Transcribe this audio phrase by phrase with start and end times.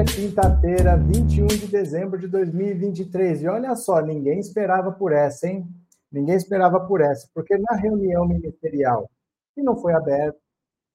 [0.00, 3.42] É quinta-feira, 21 de dezembro de 2023.
[3.42, 5.68] E olha só, ninguém esperava por essa, hein?
[6.10, 9.10] Ninguém esperava por essa, porque na reunião ministerial,
[9.54, 10.38] que não foi aberta,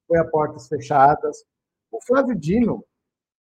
[0.08, 1.46] foi a portas fechadas,
[1.92, 2.84] o Flávio Dino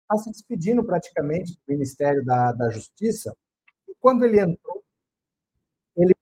[0.02, 3.36] está se despedindo praticamente do Ministério da, da Justiça,
[3.88, 4.84] e quando ele entrou,
[5.96, 6.14] ele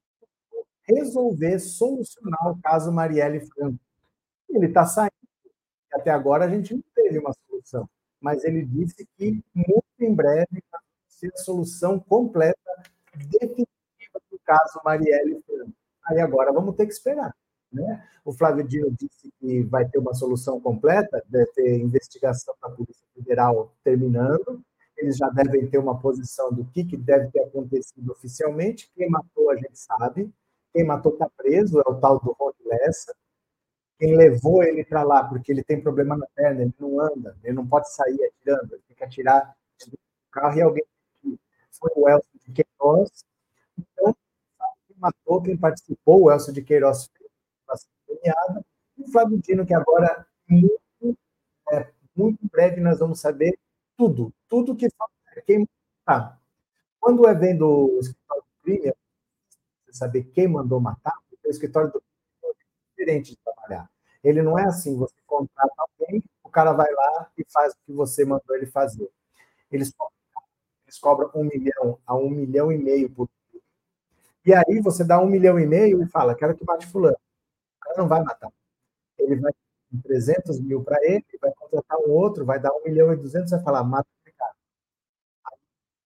[0.89, 3.79] resolver solucionar o caso Marielle Franco.
[4.49, 5.13] Ele está saindo,
[5.93, 7.87] até agora a gente não teve uma solução,
[8.27, 12.59] mas ele disse que muito em breve vai ser a solução completa,
[13.15, 15.73] definitiva do caso Marielle Franco.
[16.07, 17.33] Aí agora vamos ter que esperar.
[17.73, 18.05] Né?
[18.25, 23.07] O Flávio Dino disse que vai ter uma solução completa, deve ter investigação da Polícia
[23.15, 24.61] Federal terminando,
[24.97, 28.91] eles já devem ter uma posição do que, que deve ter acontecido oficialmente.
[28.97, 30.35] Quem matou, a gente sabe.
[30.73, 33.15] Quem matou está preso, é o tal do Rony Lessa.
[33.99, 37.55] Quem levou ele para lá, porque ele tem problema na perna, ele não anda, ele
[37.55, 39.99] não pode sair atirando, ele tem que atirar do
[40.31, 40.85] carro e alguém
[41.71, 43.25] foi o Elcio de Queiroz.
[43.79, 44.15] Então,
[44.87, 48.65] quem matou, quem participou, o Elcio de Queiroz fez premiada,
[48.97, 51.19] e o Flávio Dino, que agora, muito,
[51.73, 53.59] é, muito breve, nós vamos saber
[53.97, 54.89] tudo, tudo que
[55.47, 55.69] quem
[56.07, 56.41] matar.
[56.99, 58.93] Quando o evento do escritório do crime,
[59.85, 63.91] você saber quem mandou matar, porque o escritório do crime é diferente de trabalhar.
[64.27, 67.93] Ele não é assim, você contrata alguém, o cara vai lá e faz o que
[67.93, 69.09] você mandou ele fazer.
[69.71, 69.93] Eles
[70.87, 73.29] eles cobram um milhão a um milhão e meio por
[74.45, 77.17] e aí você dá um milhão e meio e fala, quero que mate fulano
[77.81, 78.51] cara não vai matar.
[79.19, 79.53] Ele vai
[80.03, 83.63] 300 mil para ele, vai contratar um outro, vai dar 1 milhão e 200, vai
[83.63, 84.55] falar, mata aquele cara.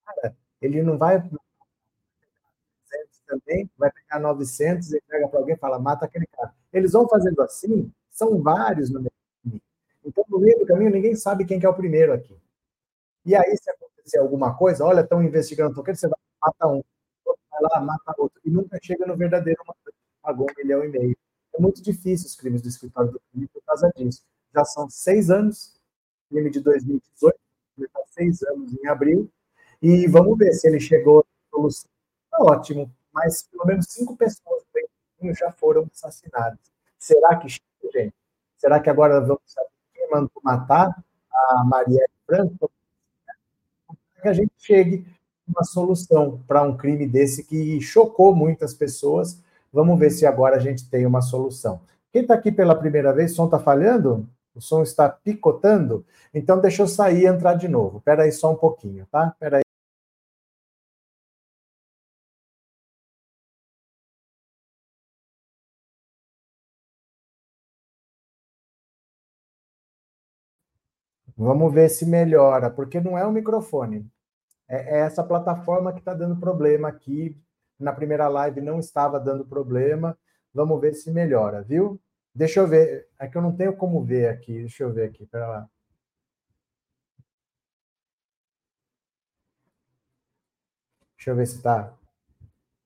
[0.04, 1.18] cara ele não vai
[3.26, 6.52] também, vai pegar 900 e pega para alguém e fala, mata aquele cara.
[6.72, 9.62] Eles vão fazendo assim, são vários no meio do caminho.
[10.04, 12.36] Então, no meio do caminho, ninguém sabe quem que é o primeiro aqui.
[13.24, 16.82] E aí, se acontecer alguma coisa, olha, estão investigando, então, você vai matar um,
[17.50, 19.60] vai lá, mata outro, e nunca chega no verdadeiro,
[20.22, 21.16] pagou um milhão e meio.
[21.54, 24.22] É muito difícil os crimes do escritório do crime por causa disso.
[24.54, 25.78] Já são seis anos,
[26.28, 27.38] crime de 2018,
[27.78, 29.30] ele está seis anos em abril,
[29.82, 31.90] e vamos ver se ele chegou à solução.
[32.30, 34.62] Tá ótimo, mas pelo menos cinco pessoas
[35.38, 36.58] já foram assassinadas.
[36.98, 38.14] Será que chega, gente?
[38.58, 40.94] Será que agora vamos saber quem matar
[41.32, 42.70] a Marielle Franco?
[44.20, 45.06] Que a gente chegue
[45.48, 49.42] a uma solução para um crime desse que chocou muitas pessoas
[49.72, 51.80] Vamos ver se agora a gente tem uma solução.
[52.12, 54.28] Quem está aqui pela primeira vez, o som está falhando?
[54.54, 56.04] O som está picotando?
[56.34, 57.98] Então deixa eu sair e entrar de novo.
[57.98, 59.28] Espera aí só um pouquinho, tá?
[59.28, 59.69] Espera aí.
[71.40, 74.06] Vamos ver se melhora, porque não é o microfone.
[74.68, 77.34] É, é essa plataforma que está dando problema aqui
[77.78, 80.18] na primeira live não estava dando problema.
[80.52, 81.98] Vamos ver se melhora, viu?
[82.34, 83.08] Deixa eu ver.
[83.18, 84.60] É que eu não tenho como ver aqui.
[84.60, 85.26] Deixa eu ver aqui.
[85.26, 85.70] Pera lá.
[91.16, 91.94] Deixa eu ver se tá.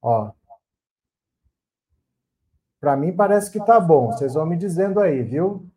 [0.01, 0.31] Ó.
[2.81, 4.13] Para mim parece que tá bom.
[4.13, 5.69] Vocês vão me dizendo aí, viu?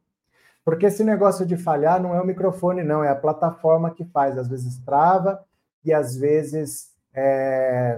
[0.68, 4.38] Porque esse negócio de falhar não é o microfone, não, é a plataforma que faz.
[4.38, 5.42] Às vezes trava
[5.82, 7.98] e às vezes é,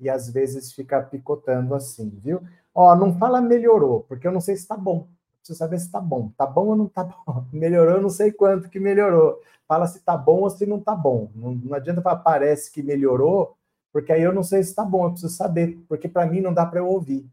[0.00, 2.42] e às vezes fica picotando assim, viu?
[2.74, 5.06] Ó, não fala melhorou, porque eu não sei se está bom.
[5.38, 6.32] Preciso saber se está bom.
[6.36, 7.46] Tá bom ou não tá bom?
[7.54, 9.40] Melhorou, eu não sei quanto que melhorou.
[9.68, 11.30] Fala se tá bom ou se não tá bom.
[11.32, 13.56] Não, não adianta falar parece que melhorou,
[13.92, 16.52] porque aí eu não sei se está bom, eu preciso saber, porque para mim não
[16.52, 17.24] dá para eu ouvir.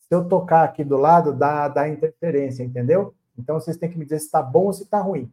[0.00, 3.14] Se eu tocar aqui do lado, dá, dá interferência, entendeu?
[3.40, 5.32] Então vocês têm que me dizer se está bom ou se está ruim,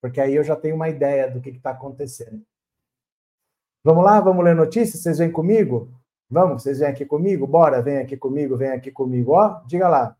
[0.00, 2.42] porque aí eu já tenho uma ideia do que está acontecendo.
[3.84, 5.02] Vamos lá, vamos ler notícias?
[5.02, 5.90] Vocês vêm comigo?
[6.30, 7.46] Vamos, vocês vêm aqui comigo?
[7.46, 9.32] Bora, vem aqui comigo, vem aqui comigo.
[9.32, 10.16] Ó, diga lá.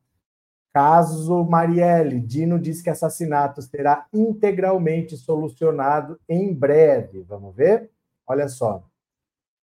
[0.73, 7.23] Caso Marielle, Dino diz que assassinato será integralmente solucionado em breve.
[7.23, 7.91] Vamos ver?
[8.27, 8.85] Olha só.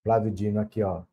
[0.04, 1.04] Flávio Dino aqui, ó.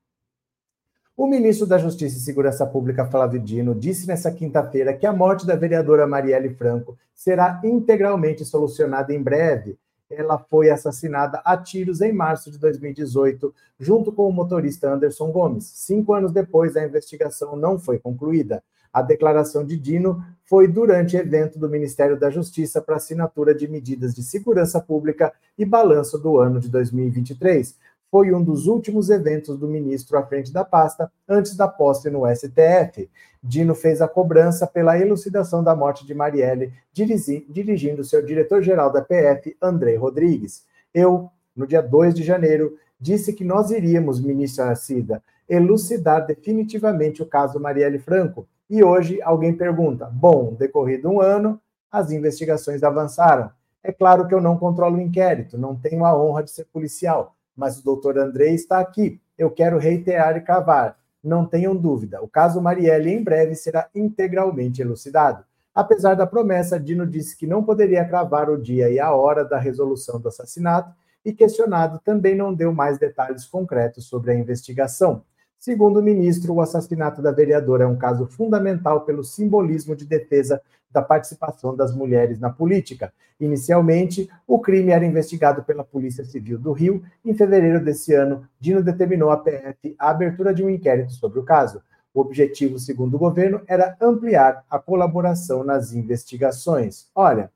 [1.22, 5.46] O ministro da Justiça e Segurança Pública, Flávio Dino, disse nesta quinta-feira que a morte
[5.46, 9.78] da vereadora Marielle Franco será integralmente solucionada em breve
[10.10, 15.64] ela foi assassinada a tiros em março de 2018, junto com o motorista Anderson Gomes.
[15.64, 18.62] Cinco anos depois, a investigação não foi concluída.
[18.92, 24.14] A declaração de Dino foi durante evento do Ministério da Justiça para assinatura de medidas
[24.14, 27.74] de segurança pública e balanço do ano de 2023.
[28.12, 32.26] Foi um dos últimos eventos do ministro à frente da pasta antes da posse no
[32.26, 33.08] STF.
[33.42, 39.56] Dino fez a cobrança pela elucidação da morte de Marielle, dirigindo seu diretor-geral da PF,
[39.62, 40.66] André Rodrigues.
[40.92, 47.26] Eu, no dia 2 de janeiro, disse que nós iríamos, ministra Arcida, elucidar definitivamente o
[47.26, 48.46] caso Marielle Franco.
[48.68, 51.58] E hoje alguém pergunta: bom, decorrido um ano,
[51.90, 53.50] as investigações avançaram.
[53.82, 57.34] É claro que eu não controlo o inquérito, não tenho a honra de ser policial,
[57.56, 59.20] mas o doutor Andrei está aqui.
[59.36, 60.96] Eu quero reiterar e cavar.
[61.22, 65.44] Não tenham dúvida, o caso Marielle em breve será integralmente elucidado.
[65.74, 69.58] Apesar da promessa, Dino disse que não poderia cravar o dia e a hora da
[69.58, 70.92] resolução do assassinato
[71.24, 75.22] e, questionado, também não deu mais detalhes concretos sobre a investigação.
[75.58, 80.60] Segundo o ministro, o assassinato da vereadora é um caso fundamental pelo simbolismo de defesa
[80.92, 83.12] da participação das mulheres na política.
[83.40, 87.02] Inicialmente, o crime era investigado pela Polícia Civil do Rio.
[87.24, 91.44] Em fevereiro desse ano, Dino determinou à PF a abertura de um inquérito sobre o
[91.44, 91.82] caso.
[92.14, 97.08] O objetivo, segundo o governo, era ampliar a colaboração nas investigações.
[97.14, 97.50] Olha,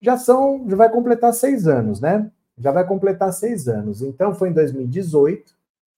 [0.00, 2.30] já são, já vai completar seis anos, né?
[2.58, 4.02] Já vai completar seis anos.
[4.02, 5.54] Então, foi em 2018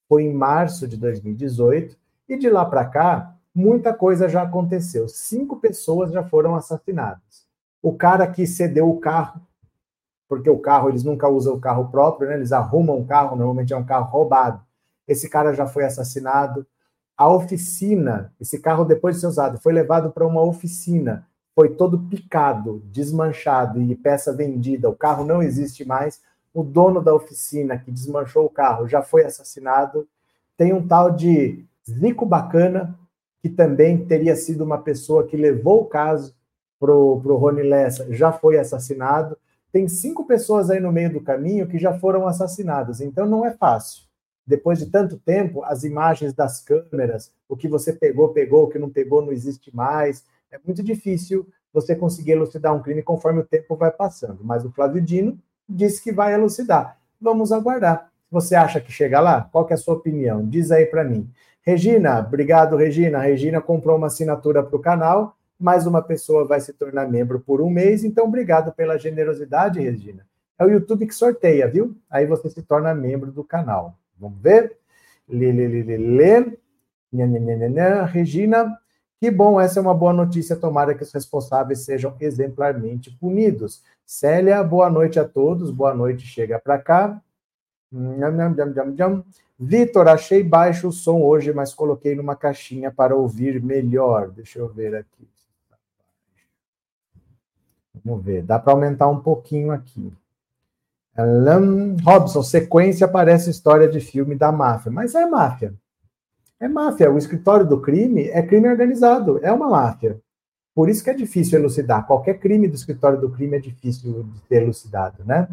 [0.08, 1.96] foi em março de 2018,
[2.28, 5.08] e de lá para cá, muita coisa já aconteceu.
[5.08, 7.44] Cinco pessoas já foram assassinadas.
[7.82, 9.40] O cara que cedeu o carro,
[10.28, 12.34] porque o carro, eles nunca usam o carro próprio, né?
[12.34, 14.60] eles arrumam o carro, normalmente é um carro roubado.
[15.06, 16.66] Esse cara já foi assassinado.
[17.16, 21.98] A oficina, esse carro, depois de ser usado, foi levado para uma oficina, foi todo
[21.98, 24.88] picado, desmanchado e peça vendida.
[24.88, 26.20] O carro não existe mais
[26.54, 30.08] o dono da oficina que desmanchou o carro já foi assassinado.
[30.56, 32.96] Tem um tal de Zico Bacana,
[33.44, 36.34] que também teria sido uma pessoa que levou o caso
[36.80, 39.36] para o Rony Lessa, já foi assassinado.
[39.70, 43.50] Tem cinco pessoas aí no meio do caminho que já foram assassinadas, então não é
[43.50, 44.04] fácil.
[44.46, 48.78] Depois de tanto tempo, as imagens das câmeras, o que você pegou, pegou, o que
[48.78, 50.24] não pegou, não existe mais.
[50.50, 54.42] É muito difícil você conseguir elucidar um crime conforme o tempo vai passando.
[54.42, 55.38] Mas o Flávio Dino
[55.68, 56.96] disse que vai elucidar.
[57.20, 58.10] Vamos aguardar.
[58.30, 59.42] Você acha que chega lá?
[59.52, 60.48] Qual é a sua opinião?
[60.48, 61.30] Diz aí para mim.
[61.66, 63.18] Regina, obrigado, Regina.
[63.18, 65.34] A Regina comprou uma assinatura para o canal.
[65.58, 68.04] Mais uma pessoa vai se tornar membro por um mês.
[68.04, 70.26] Então, obrigado pela generosidade, Regina.
[70.58, 71.96] É o YouTube que sorteia, viu?
[72.10, 73.96] Aí você se torna membro do canal.
[74.18, 74.76] Vamos ver?
[75.26, 76.58] Lê, lê, lê, lê, lê.
[78.12, 78.78] Regina,
[79.18, 80.54] que bom, essa é uma boa notícia.
[80.54, 83.82] Tomara que os responsáveis sejam exemplarmente punidos.
[84.04, 85.70] Célia, boa noite a todos.
[85.70, 87.22] Boa noite, chega para cá.
[89.58, 94.30] Vitor, achei baixo o som hoje, mas coloquei numa caixinha para ouvir melhor.
[94.30, 95.28] Deixa eu ver aqui.
[98.04, 100.12] Vamos ver, dá para aumentar um pouquinho aqui.
[102.02, 105.72] Robson, sequência parece história de filme da máfia, mas é máfia.
[106.58, 107.10] É máfia.
[107.10, 110.20] O escritório do crime é crime organizado, é uma máfia.
[110.74, 112.04] Por isso que é difícil elucidar.
[112.06, 115.48] Qualquer crime do escritório do crime é difícil de ser elucidado, né?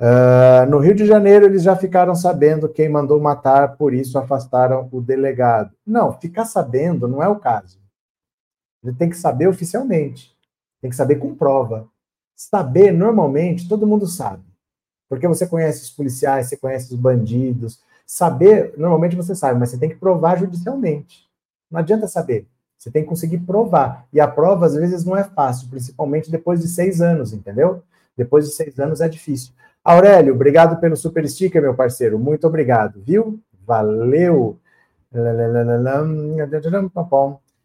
[0.00, 4.88] Uh, no Rio de Janeiro, eles já ficaram sabendo quem mandou matar, por isso afastaram
[4.92, 5.74] o delegado.
[5.86, 7.78] Não, ficar sabendo não é o caso.
[8.82, 10.36] Ele tem que saber oficialmente,
[10.80, 11.88] tem que saber com prova.
[12.36, 14.44] Saber, normalmente, todo mundo sabe.
[15.08, 19.76] Porque você conhece os policiais, você conhece os bandidos, Saber, normalmente você sabe, mas você
[19.76, 21.28] tem que provar judicialmente.
[21.70, 22.46] Não adianta saber.
[22.78, 24.08] Você tem que conseguir provar.
[24.10, 27.82] E a prova, às vezes, não é fácil, principalmente depois de seis anos, entendeu?
[28.16, 29.52] Depois de seis anos é difícil.
[29.88, 32.18] Aurélio, obrigado pelo super sticker, meu parceiro.
[32.18, 33.40] Muito obrigado, viu?
[33.66, 34.58] Valeu.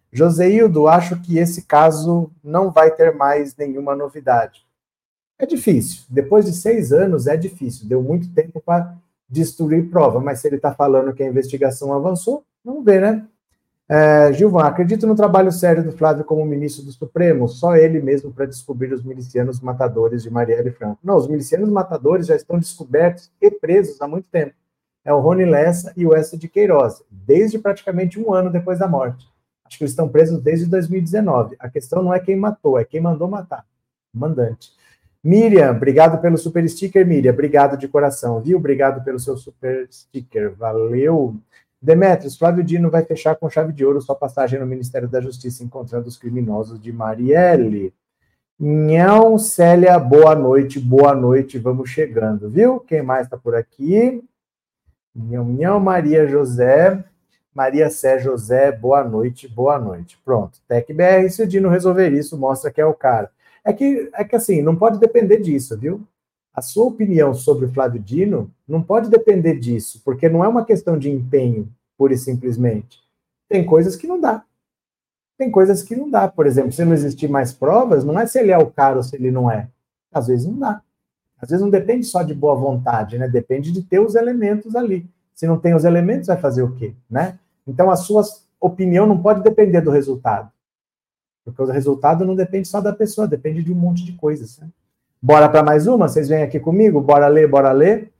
[0.10, 4.66] Joseildo, acho que esse caso não vai ter mais nenhuma novidade.
[5.38, 6.06] É difícil.
[6.10, 7.90] Depois de seis anos, é difícil.
[7.90, 8.96] Deu muito tempo para
[9.28, 13.28] destruir prova, mas se ele está falando que a investigação avançou, vamos ver, né?
[13.90, 18.32] É, Gilvan, acredito no trabalho sério do Flávio como ministro do Supremo, só ele mesmo
[18.32, 21.00] para descobrir os milicianos matadores de Marielle Franco.
[21.04, 24.54] Não, os milicianos matadores já estão descobertos e presos há muito tempo.
[25.06, 26.38] É o Rony Lessa e o S.
[26.38, 29.28] de Queiroz, desde praticamente um ano depois da morte.
[29.66, 31.56] Acho que eles estão presos desde 2019.
[31.60, 33.66] A questão não é quem matou, é quem mandou matar.
[34.14, 34.72] Mandante.
[35.22, 37.32] Miriam, obrigado pelo super sticker, Miriam.
[37.32, 38.58] Obrigado de coração, viu?
[38.58, 40.54] Obrigado pelo seu super sticker.
[40.54, 41.36] Valeu.
[41.84, 45.66] Demetrios, Flávio Dino vai fechar com chave de ouro sua passagem no Ministério da Justiça
[45.66, 47.94] encontrando os criminosos de Marielle.
[48.58, 52.80] Nhão, Célia, boa noite, boa noite, vamos chegando, viu?
[52.80, 54.24] Quem mais está por aqui?
[55.14, 57.04] Nhão, nhão, Maria José,
[57.54, 60.18] Maria Sé José, boa noite, boa noite.
[60.24, 63.30] Pronto, TecBR, se o Dino resolver isso, mostra que é o cara.
[63.62, 66.02] É que, é que assim, não pode depender disso, viu?
[66.54, 70.64] A sua opinião sobre o Flávio Dino não pode depender disso, porque não é uma
[70.64, 71.68] questão de empenho,
[71.98, 73.02] pura e simplesmente.
[73.50, 74.44] Tem coisas que não dá.
[75.38, 76.28] Tem coisas que não dá.
[76.28, 79.04] Por exemplo, se não existir mais provas, não é se ele é o cara ou
[79.04, 79.68] se ele não é.
[80.12, 80.82] Às vezes não dá.
[81.42, 83.28] Às vezes não depende só de boa vontade, né?
[83.28, 85.10] Depende de ter os elementos ali.
[85.34, 87.40] Se não tem os elementos, vai fazer o quê, né?
[87.68, 88.24] Então a sua
[88.62, 90.52] opinião não pode depender do resultado.
[91.44, 94.58] Porque o resultado não depende só da pessoa, depende de um monte de coisas.
[94.60, 94.70] Né?
[95.26, 96.10] Bora para mais uma?
[96.10, 97.00] Vocês vêm aqui comigo?
[97.00, 98.12] Bora ler, bora ler.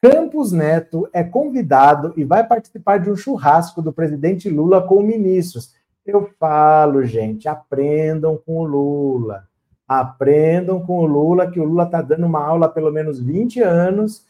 [0.00, 5.74] Campos Neto é convidado e vai participar de um churrasco do presidente Lula com ministros.
[6.06, 9.48] Eu falo, gente, aprendam com o Lula.
[9.88, 13.60] Aprendam com o Lula, que o Lula está dando uma aula há pelo menos 20
[13.60, 14.24] anos.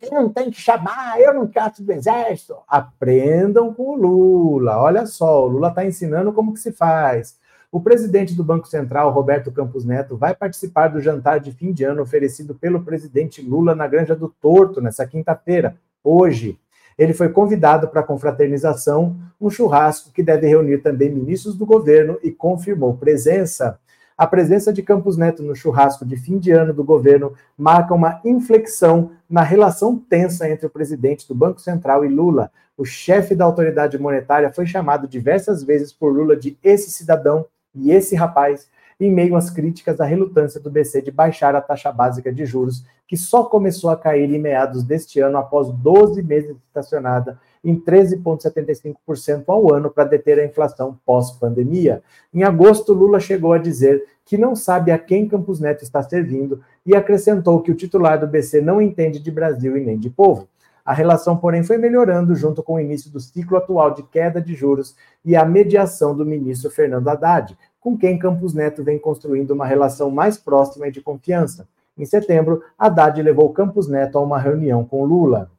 [0.00, 2.54] Eu não tem que chamar, eu não caço do exército.
[2.68, 4.80] Aprendam com o Lula.
[4.80, 7.36] Olha só, o Lula está ensinando como que se faz.
[7.70, 11.84] O presidente do Banco Central, Roberto Campos Neto, vai participar do jantar de fim de
[11.84, 16.58] ano oferecido pelo presidente Lula na Granja do Torto, nessa quinta-feira, hoje.
[16.96, 22.18] Ele foi convidado para a confraternização, um churrasco que deve reunir também ministros do governo
[22.22, 23.78] e confirmou presença.
[24.16, 28.18] A presença de Campos Neto no churrasco de fim de ano do governo marca uma
[28.24, 32.50] inflexão na relação tensa entre o presidente do Banco Central e Lula.
[32.78, 37.44] O chefe da autoridade monetária foi chamado diversas vezes por Lula de esse cidadão
[37.74, 38.68] e esse rapaz
[39.00, 42.84] em meio às críticas à relutância do BC de baixar a taxa básica de juros,
[43.06, 49.44] que só começou a cair em meados deste ano após 12 meses estacionada em 13,75%
[49.46, 52.02] ao ano para deter a inflação pós-pandemia.
[52.32, 56.60] Em agosto, Lula chegou a dizer que não sabe a quem Campos Neto está servindo
[56.84, 60.48] e acrescentou que o titular do BC não entende de Brasil e nem de povo.
[60.88, 64.54] A relação, porém, foi melhorando junto com o início do ciclo atual de queda de
[64.54, 69.66] juros e a mediação do ministro Fernando Haddad, com quem Campos Neto vem construindo uma
[69.66, 71.68] relação mais próxima e de confiança.
[71.98, 75.50] Em setembro, Haddad levou Campos Neto a uma reunião com Lula.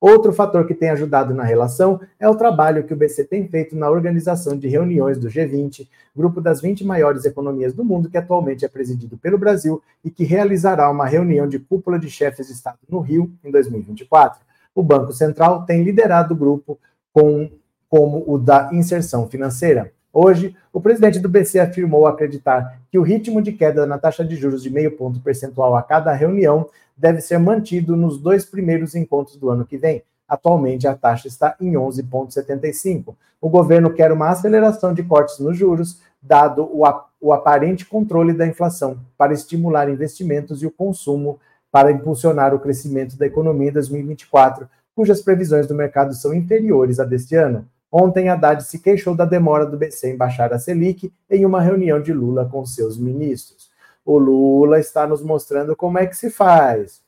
[0.00, 3.76] Outro fator que tem ajudado na relação é o trabalho que o BC tem feito
[3.76, 8.64] na organização de reuniões do G20, grupo das 20 maiores economias do mundo, que atualmente
[8.64, 12.78] é presidido pelo Brasil e que realizará uma reunião de cúpula de chefes de Estado
[12.88, 14.40] no Rio em 2024.
[14.74, 16.78] O Banco Central tem liderado o grupo
[17.12, 17.50] com,
[17.86, 19.92] como o da inserção financeira.
[20.12, 24.34] Hoje, o presidente do BC afirmou acreditar que o ritmo de queda na taxa de
[24.34, 29.36] juros de meio ponto percentual a cada reunião deve ser mantido nos dois primeiros encontros
[29.36, 30.02] do ano que vem.
[30.28, 33.14] Atualmente, a taxa está em 11,75.
[33.40, 36.82] O governo quer uma aceleração de cortes nos juros, dado o,
[37.20, 41.38] o aparente controle da inflação, para estimular investimentos e o consumo,
[41.70, 47.04] para impulsionar o crescimento da economia em 2024, cujas previsões do mercado são inferiores a
[47.04, 47.66] deste ano.
[47.92, 52.00] Ontem, Haddad se queixou da demora do BC em baixar a Selic em uma reunião
[52.00, 53.68] de Lula com seus ministros.
[54.04, 57.02] O Lula está nos mostrando como é que se faz.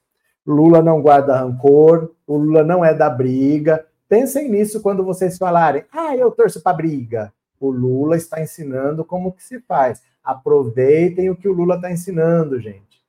[0.44, 3.86] Lula não guarda rancor, o Lula não é da briga.
[4.08, 7.32] Pensem nisso quando vocês falarem, ah, eu torço para briga.
[7.60, 10.02] O Lula está ensinando como que se faz.
[10.22, 13.00] Aproveitem o que o Lula está ensinando, gente.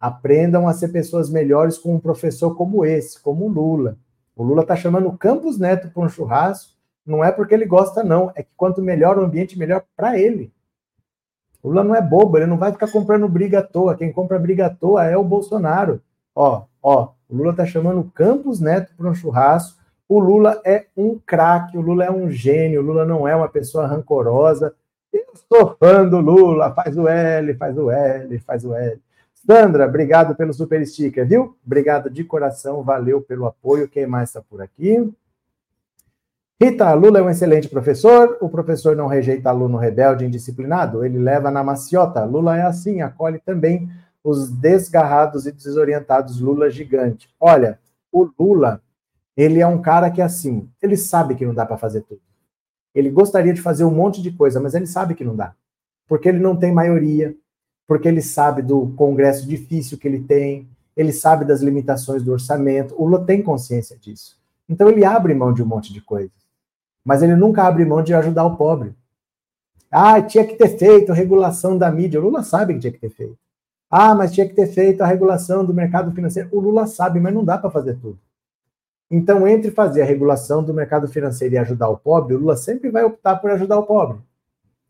[0.00, 3.96] Aprendam a ser pessoas melhores com um professor como esse, como o Lula.
[4.34, 6.72] O Lula está chamando o Campos Neto para um churrasco
[7.04, 8.32] não é porque ele gosta, não.
[8.34, 10.52] É que quanto melhor o ambiente, melhor para ele.
[11.62, 13.94] O Lula não é bobo, ele não vai ficar comprando briga à toa.
[13.94, 16.00] Quem compra briga à toa é o Bolsonaro.
[16.34, 19.80] Ó, ó, o Lula tá chamando o Campos Neto para um churrasco.
[20.08, 23.48] O Lula é um craque, o Lula é um gênio, o Lula não é uma
[23.48, 24.74] pessoa rancorosa.
[25.12, 29.00] Eu sou fã do Lula, faz o L, faz o L, faz o L.
[29.46, 31.56] Sandra, obrigado pelo super sticker, viu?
[31.64, 33.88] Obrigado de coração, valeu pelo apoio.
[33.88, 35.12] Quem mais está por aqui?
[36.60, 38.38] Rita, Lula é um excelente professor.
[38.40, 42.24] O professor não rejeita aluno rebelde indisciplinado, ele leva na maciota.
[42.24, 43.90] Lula é assim, acolhe também
[44.22, 47.28] os desgarrados e desorientados Lula gigante.
[47.40, 47.80] Olha,
[48.12, 48.80] o Lula,
[49.36, 52.20] ele é um cara que é assim, ele sabe que não dá para fazer tudo.
[52.94, 55.54] Ele gostaria de fazer um monte de coisa, mas ele sabe que não dá.
[56.06, 57.34] Porque ele não tem maioria,
[57.88, 62.94] porque ele sabe do congresso difícil que ele tem, ele sabe das limitações do orçamento.
[62.96, 64.38] O Lula tem consciência disso.
[64.68, 66.41] Então ele abre mão de um monte de coisas
[67.04, 68.94] mas ele nunca abre mão de ajudar o pobre.
[69.90, 72.18] Ah, tinha que ter feito a regulação da mídia.
[72.18, 73.38] O Lula sabe que tinha que ter feito.
[73.90, 76.48] Ah, mas tinha que ter feito a regulação do mercado financeiro.
[76.52, 78.18] O Lula sabe, mas não dá para fazer tudo.
[79.10, 82.90] Então, entre fazer a regulação do mercado financeiro e ajudar o pobre, o Lula sempre
[82.90, 84.18] vai optar por ajudar o pobre.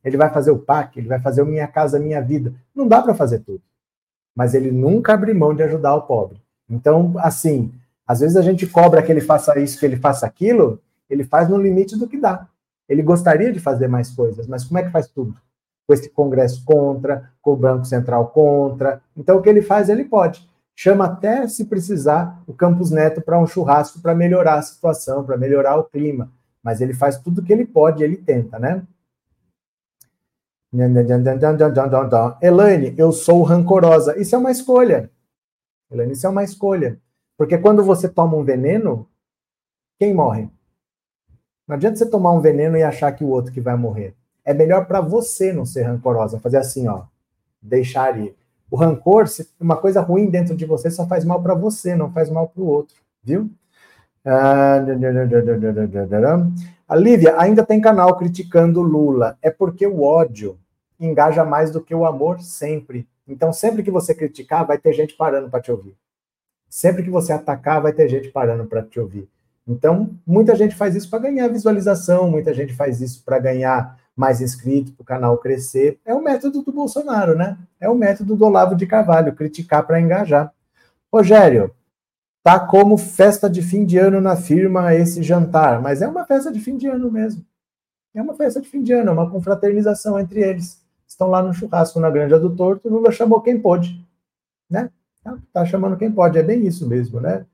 [0.05, 2.55] Ele vai fazer o PAC, ele vai fazer o Minha Casa Minha Vida.
[2.73, 3.63] Não dá para fazer tudo.
[4.37, 6.41] Mas ele nunca abre mão de ajudar o pobre.
[6.71, 7.73] Então, assim,
[8.07, 10.81] às vezes a gente cobra que ele faça isso, que ele faça aquilo,
[11.13, 12.49] ele faz no limite do que dá.
[12.89, 15.35] Ele gostaria de fazer mais coisas, mas como é que faz tudo?
[15.87, 19.03] Com esse Congresso contra, com o Banco Central contra.
[19.17, 20.49] Então, o que ele faz, ele pode.
[20.75, 25.37] Chama até, se precisar, o Campos Neto para um churrasco para melhorar a situação, para
[25.37, 26.33] melhorar o clima.
[26.63, 28.83] Mas ele faz tudo o que ele pode, ele tenta, né?
[32.41, 34.19] Elaine, eu sou rancorosa.
[34.19, 35.11] Isso é uma escolha.
[35.91, 36.99] Elaine, isso é uma escolha.
[37.37, 39.07] Porque quando você toma um veneno,
[39.99, 40.49] quem morre?
[41.67, 44.15] Não adianta você tomar um veneno e achar que o outro que vai morrer.
[44.45, 47.05] É melhor para você não ser rancorosa, fazer assim, ó,
[47.61, 48.35] deixar ir.
[48.71, 49.27] O rancor,
[49.61, 52.63] uma coisa ruim dentro de você, só faz mal para você, não faz mal para
[52.63, 53.51] o outro, viu?
[56.89, 59.37] A Lívia ainda tem canal criticando Lula.
[59.43, 60.59] É porque o ódio
[60.99, 63.09] engaja mais do que o amor sempre.
[63.27, 65.97] Então, sempre que você criticar, vai ter gente parando para te ouvir.
[66.69, 69.29] Sempre que você atacar, vai ter gente parando para te ouvir.
[69.67, 74.41] Então, muita gente faz isso para ganhar visualização, muita gente faz isso para ganhar mais
[74.41, 76.01] inscritos, para o canal crescer.
[76.05, 77.57] É o método do Bolsonaro, né?
[77.81, 80.53] É o método do Olavo de Carvalho, criticar para engajar.
[81.13, 81.75] Rogério,
[82.43, 86.51] tá como festa de fim de ano na firma esse jantar, mas é uma festa
[86.51, 87.45] de fim de ano mesmo.
[88.15, 90.83] É uma festa de fim de ano, é uma confraternização entre eles.
[91.07, 94.05] Estão lá no churrasco na Granja do Torto, Lula chamou quem pôde,
[94.69, 94.91] né?
[95.23, 97.47] Tá, tá chamando quem pode, é bem isso mesmo, né?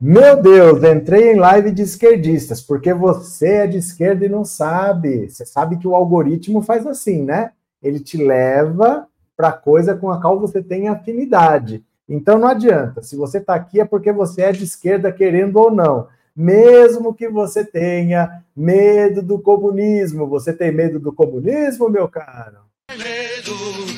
[0.00, 5.28] Meu Deus, entrei em live de esquerdistas, porque você é de esquerda e não sabe.
[5.28, 7.50] Você sabe que o algoritmo faz assim, né?
[7.82, 11.84] Ele te leva para coisa com a qual você tem afinidade.
[12.08, 13.02] Então não adianta.
[13.02, 16.06] Se você está aqui é porque você é de esquerda, querendo ou não.
[16.34, 20.28] Mesmo que você tenha medo do comunismo.
[20.28, 22.58] Você tem medo do comunismo, meu caro?
[22.96, 23.97] Medo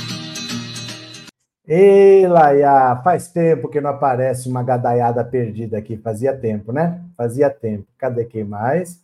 [1.67, 5.95] Ei, Laia, faz tempo que não aparece uma gadaiada perdida aqui.
[5.97, 7.03] Fazia tempo, né?
[7.15, 7.87] Fazia tempo.
[7.97, 9.01] Cadê quem mais?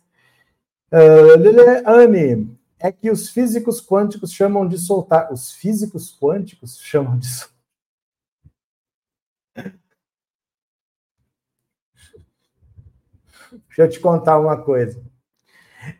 [0.92, 5.32] Uh, Anne, é que os físicos quânticos chamam de soltar.
[5.32, 7.58] Os físicos quânticos chamam de soltar.
[13.68, 15.00] Deixa eu te contar uma coisa.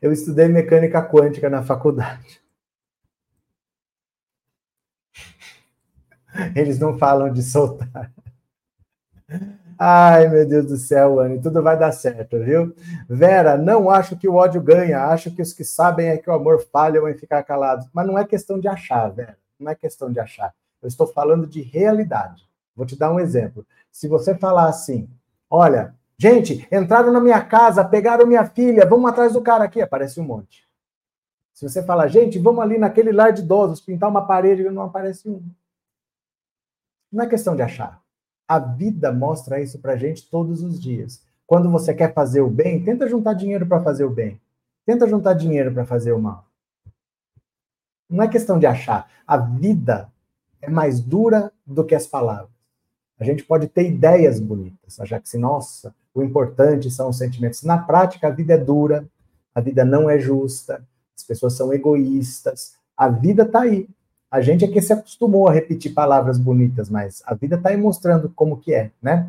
[0.02, 2.40] Eu estudei mecânica quântica na faculdade.
[6.54, 8.12] Eles não falam de soltar.
[9.78, 12.74] Ai, meu Deus do céu, Anne, tudo vai dar certo, viu?
[13.08, 16.32] Vera, não acho que o ódio ganha, acho que os que sabem é que o
[16.32, 17.86] amor falham em ficar calados.
[17.92, 20.52] Mas não é questão de achar, Vera, não é questão de achar.
[20.82, 22.48] Eu estou falando de realidade.
[22.74, 23.64] Vou te dar um exemplo.
[23.90, 25.08] Se você falar assim,
[25.48, 30.20] olha, gente, entraram na minha casa, pegaram minha filha, vamos atrás do cara aqui, aparece
[30.20, 30.66] um monte.
[31.54, 35.28] Se você falar, gente, vamos ali naquele lar de idosos, pintar uma parede, não aparece
[35.28, 35.42] um.
[37.10, 38.02] Não é questão de achar.
[38.46, 41.22] A vida mostra isso para gente todos os dias.
[41.46, 44.40] Quando você quer fazer o bem, tenta juntar dinheiro para fazer o bem.
[44.84, 46.46] Tenta juntar dinheiro para fazer o mal.
[48.08, 49.10] Não é questão de achar.
[49.26, 50.10] A vida
[50.60, 52.50] é mais dura do que as palavras.
[53.18, 57.62] A gente pode ter ideias bonitas, achar que, se, nossa, o importante são os sentimentos.
[57.62, 59.06] Na prática, a vida é dura,
[59.54, 62.74] a vida não é justa, as pessoas são egoístas.
[62.96, 63.88] A vida está aí.
[64.30, 67.76] A gente é que se acostumou a repetir palavras bonitas, mas a vida está aí
[67.78, 69.26] mostrando como que é, né?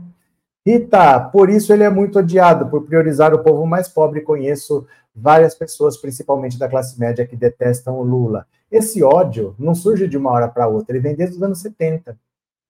[0.66, 4.22] Rita, por isso ele é muito odiado, por priorizar o povo mais pobre.
[4.22, 4.86] Conheço
[5.16, 8.46] várias pessoas, principalmente da classe média, que detestam o Lula.
[8.70, 12.18] Esse ódio não surge de uma hora para outra, ele vem desde os anos 70,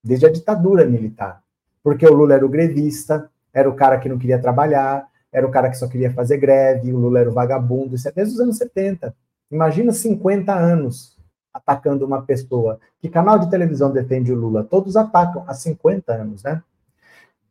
[0.04, 1.42] desde a ditadura militar.
[1.84, 5.52] Porque o Lula era o grevista, era o cara que não queria trabalhar, era o
[5.52, 8.39] cara que só queria fazer greve, o Lula era o vagabundo, isso é desde os
[8.39, 9.15] anos 70.
[9.52, 11.19] Imagina 50 anos
[11.54, 12.80] atacando uma pessoa.
[13.02, 14.64] Que canal de televisão defende o Lula?
[14.64, 16.62] Todos atacam há 50 anos, né?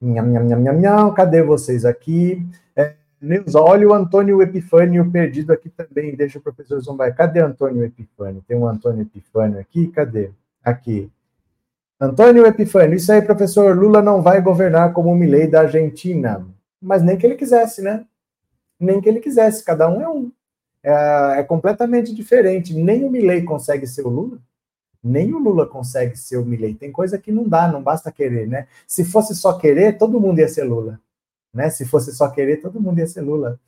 [0.01, 1.15] Nham, nham, nham, nham, nham.
[1.15, 2.47] Cadê vocês aqui?
[2.77, 6.15] É, Neuza, olha o Antônio Epifânio perdido aqui também.
[6.15, 7.13] Deixa o professor Zombai.
[7.13, 8.43] Cadê Antônio Epifânio?
[8.47, 9.89] Tem um Antônio Epifânio aqui?
[9.89, 10.31] Cadê?
[10.63, 11.11] Aqui.
[12.01, 13.77] Antônio Epifânio, isso aí, professor.
[13.77, 16.47] Lula não vai governar como o Milei da Argentina.
[16.81, 18.05] Mas nem que ele quisesse, né?
[18.79, 19.65] Nem que ele quisesse.
[19.65, 20.28] Cada um é um
[20.83, 22.75] é, é completamente diferente.
[22.75, 24.39] Nem o Milley consegue ser o Lula,
[25.03, 26.75] nem o Lula consegue ser o Milley.
[26.75, 28.67] Tem coisa que não dá, não basta querer, né?
[28.87, 31.01] Se fosse só querer, todo mundo ia ser Lula.
[31.53, 31.71] Né?
[31.71, 33.59] Se fosse só querer, todo mundo ia ser Lula.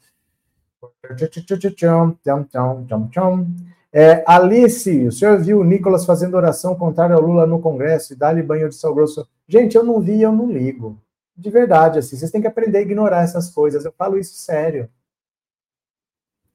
[3.92, 8.16] É, Alice, o senhor viu o Nicolas fazendo oração contrária ao Lula no Congresso e
[8.16, 9.26] dá-lhe banho de sal grosso?
[9.48, 10.96] Gente, eu não vi, eu não ligo.
[11.36, 13.84] De verdade, assim, vocês têm que aprender a ignorar essas coisas.
[13.84, 14.88] Eu falo isso sério.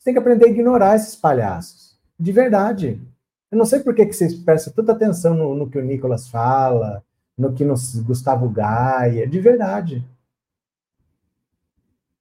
[0.05, 1.97] Têm que aprender a ignorar esses palhaços.
[2.17, 3.01] De verdade.
[3.51, 6.27] Eu não sei por que, que vocês prestam tanta atenção no, no que o Nicolas
[6.27, 7.03] fala,
[7.35, 9.27] no que no Gustavo Gaia.
[9.27, 10.07] De verdade.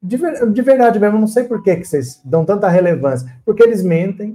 [0.03, 3.31] De, ver, de verdade mesmo, não sei por que, que vocês dão tanta relevância.
[3.44, 4.35] Porque eles mentem,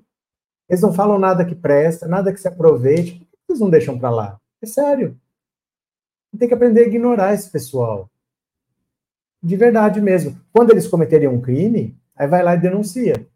[0.70, 3.14] eles não falam nada que presta, nada que se aproveite.
[3.14, 4.40] Por que vocês não deixam para lá?
[4.62, 5.20] É sério.
[6.38, 8.08] Tem que aprender a ignorar esse pessoal.
[9.42, 10.40] De verdade mesmo.
[10.54, 13.28] Quando eles cometeriam um crime, aí vai lá e denuncia.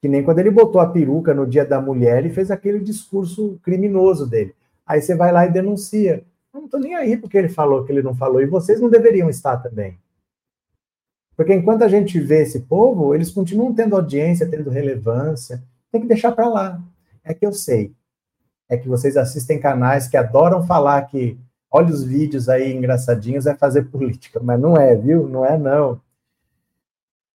[0.00, 3.58] Que nem quando ele botou a peruca no dia da mulher e fez aquele discurso
[3.62, 4.54] criminoso dele.
[4.86, 6.24] Aí você vai lá e denuncia.
[6.52, 8.40] Eu não estou nem aí porque ele falou que ele não falou.
[8.40, 9.98] E vocês não deveriam estar também.
[11.36, 15.62] Porque enquanto a gente vê esse povo, eles continuam tendo audiência, tendo relevância.
[15.92, 16.82] Tem que deixar para lá.
[17.22, 17.92] É que eu sei.
[18.68, 21.38] É que vocês assistem canais que adoram falar que
[21.70, 24.40] olha os vídeos aí engraçadinhos, é fazer política.
[24.42, 25.28] Mas não é, viu?
[25.28, 26.00] Não é, não.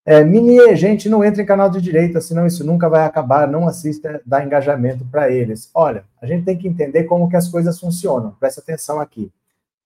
[0.05, 3.47] É, gente, não entra em canal de direita, senão isso nunca vai acabar.
[3.47, 5.69] Não assista, dá engajamento para eles.
[5.73, 8.35] Olha, a gente tem que entender como que as coisas funcionam.
[8.39, 9.31] Presta atenção aqui.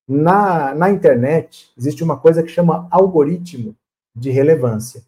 [0.08, 3.76] Na, na internet, existe uma coisa que chama algoritmo
[4.16, 5.04] de relevância.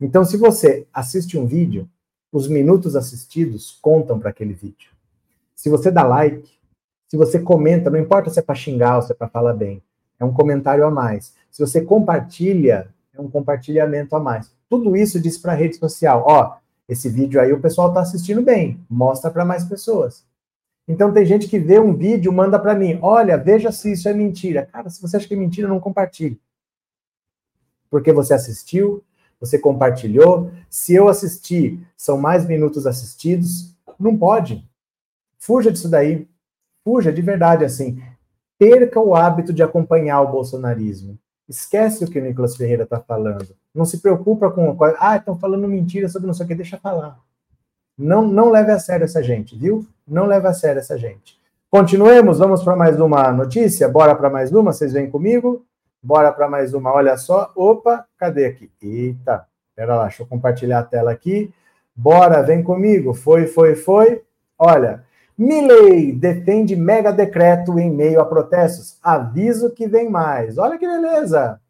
[0.00, 1.88] Então, se você assiste um vídeo,
[2.32, 4.90] os minutos assistidos contam para aquele vídeo.
[5.54, 6.50] Se você dá like,
[7.08, 9.82] se você comenta, não importa se é para xingar ou se é para falar bem,
[10.18, 11.34] é um comentário a mais.
[11.50, 14.50] Se você compartilha, é um compartilhamento a mais.
[14.68, 16.56] Tudo isso diz para a rede social, ó,
[16.88, 20.24] esse vídeo aí o pessoal está assistindo bem, mostra para mais pessoas.
[20.88, 24.12] Então tem gente que vê um vídeo, manda para mim, olha, veja se isso é
[24.12, 24.66] mentira.
[24.66, 26.40] Cara, se você acha que é mentira, não compartilhe.
[27.88, 29.04] Porque você assistiu,
[29.38, 30.50] você compartilhou.
[30.70, 33.74] Se eu assistir, são mais minutos assistidos.
[33.98, 34.66] Não pode.
[35.38, 36.26] Fuja disso daí.
[36.84, 38.02] Fuja de verdade, assim.
[38.58, 41.18] Perca o hábito de acompanhar o bolsonarismo.
[41.48, 43.54] Esquece o que o Nicolas Ferreira está falando.
[43.74, 44.76] Não se preocupa com.
[44.98, 47.18] Ah, estão falando mentira sobre não sei o que, deixa falar.
[47.98, 49.86] Não, não leve a sério essa gente, viu?
[50.06, 51.40] Não leve a sério essa gente.
[51.70, 53.88] Continuemos, vamos para mais uma notícia?
[53.88, 54.72] Bora para mais uma?
[54.72, 55.64] Vocês vêm comigo?
[56.02, 57.52] Bora para mais uma, olha só.
[57.54, 58.70] Opa, cadê aqui?
[58.82, 61.52] Eita, pera lá, deixa eu compartilhar a tela aqui.
[61.94, 63.14] Bora, vem comigo.
[63.14, 64.22] Foi, foi, foi.
[64.58, 65.04] Olha,
[65.36, 68.98] Milley defende mega decreto em meio a protestos.
[69.02, 70.58] Aviso que vem mais.
[70.58, 71.60] Olha que beleza.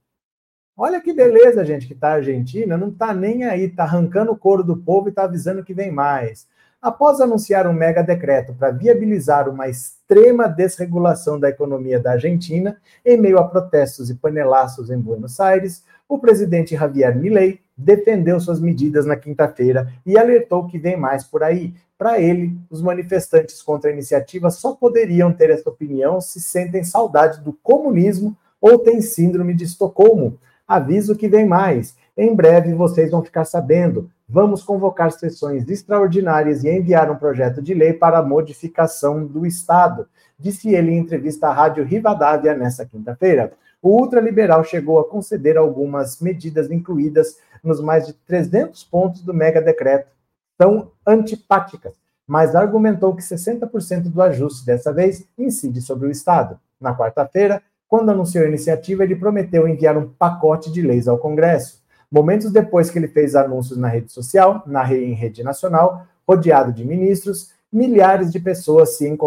[0.76, 4.36] Olha que beleza, gente, que tá a Argentina, não tá nem aí, tá arrancando o
[4.36, 6.46] couro do povo e tá avisando que vem mais.
[6.80, 13.16] Após anunciar um mega decreto para viabilizar uma extrema desregulação da economia da Argentina, em
[13.16, 19.06] meio a protestos e panelaços em Buenos Aires, o presidente Javier Milei defendeu suas medidas
[19.06, 23.92] na quinta-feira e alertou que vem mais por aí, para ele, os manifestantes contra a
[23.92, 29.62] iniciativa só poderiam ter essa opinião se sentem saudade do comunismo ou têm síndrome de
[29.62, 30.36] Estocolmo.
[30.66, 31.94] Aviso que vem mais.
[32.16, 34.10] Em breve vocês vão ficar sabendo.
[34.28, 40.08] Vamos convocar sessões extraordinárias e enviar um projeto de lei para a modificação do Estado,
[40.36, 43.52] disse ele em entrevista à Rádio Rivadavia nesta quinta-feira.
[43.80, 49.62] O ultraliberal chegou a conceder algumas medidas incluídas nos mais de 300 pontos do mega
[49.62, 50.10] decreto
[50.60, 51.94] são antipáticas,
[52.26, 56.58] mas argumentou que 60% do ajuste dessa vez incide sobre o Estado.
[56.80, 61.82] Na quarta-feira, quando anunciou a iniciativa, ele prometeu enviar um pacote de leis ao Congresso.
[62.10, 66.84] Momentos depois que ele fez anúncios na rede social, na em rede nacional, rodeado de
[66.84, 69.18] ministros, milhares de pessoas se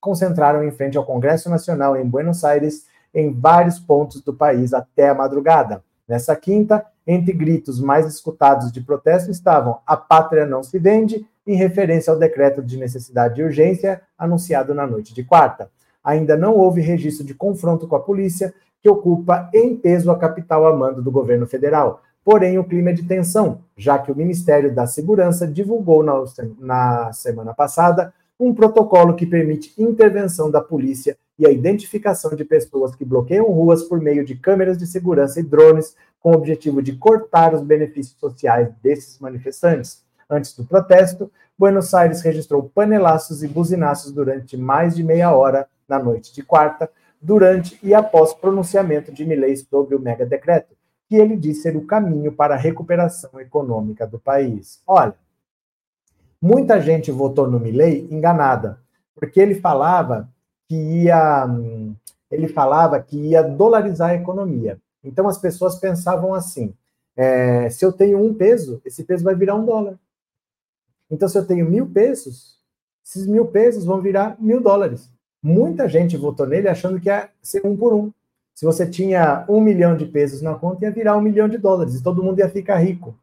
[0.00, 5.08] concentraram em frente ao Congresso Nacional em Buenos Aires, em vários pontos do país até
[5.08, 5.82] a madrugada.
[6.06, 11.56] Nessa quinta, entre gritos mais escutados de protesto estavam A Pátria Não Se Vende, em
[11.56, 15.70] referência ao decreto de necessidade e urgência anunciado na noite de quarta.
[16.02, 20.66] Ainda não houve registro de confronto com a polícia, que ocupa em peso a capital
[20.66, 22.02] a mando do governo federal.
[22.24, 26.24] Porém, o clima é de tensão, já que o Ministério da Segurança divulgou na,
[26.58, 32.94] na semana passada um protocolo que permite intervenção da polícia e a identificação de pessoas
[32.94, 36.96] que bloqueiam ruas por meio de câmeras de segurança e drones, com o objetivo de
[36.96, 40.02] cortar os benefícios sociais desses manifestantes.
[40.28, 45.98] Antes do protesto, Buenos Aires registrou panelaços e buzinaços durante mais de meia hora na
[45.98, 50.74] noite de quarta, durante e após pronunciamento de Milei sobre o mega decreto,
[51.10, 54.80] que ele disse ser o caminho para a recuperação econômica do país.
[54.86, 55.14] Olha,
[56.40, 58.80] muita gente votou no Milei enganada,
[59.14, 60.26] porque ele falava
[60.66, 61.46] que ia
[62.30, 64.80] ele falava que ia dolarizar a economia.
[65.04, 66.74] Então as pessoas pensavam assim:
[67.16, 69.98] é, se eu tenho um peso, esse peso vai virar um dólar.
[71.10, 72.58] Então se eu tenho mil pesos,
[73.04, 75.10] esses mil pesos vão virar mil dólares.
[75.42, 78.10] Muita gente votou nele achando que ia ser um por um.
[78.54, 81.96] Se você tinha um milhão de pesos na conta, ia virar um milhão de dólares
[81.96, 83.14] e todo mundo ia ficar rico.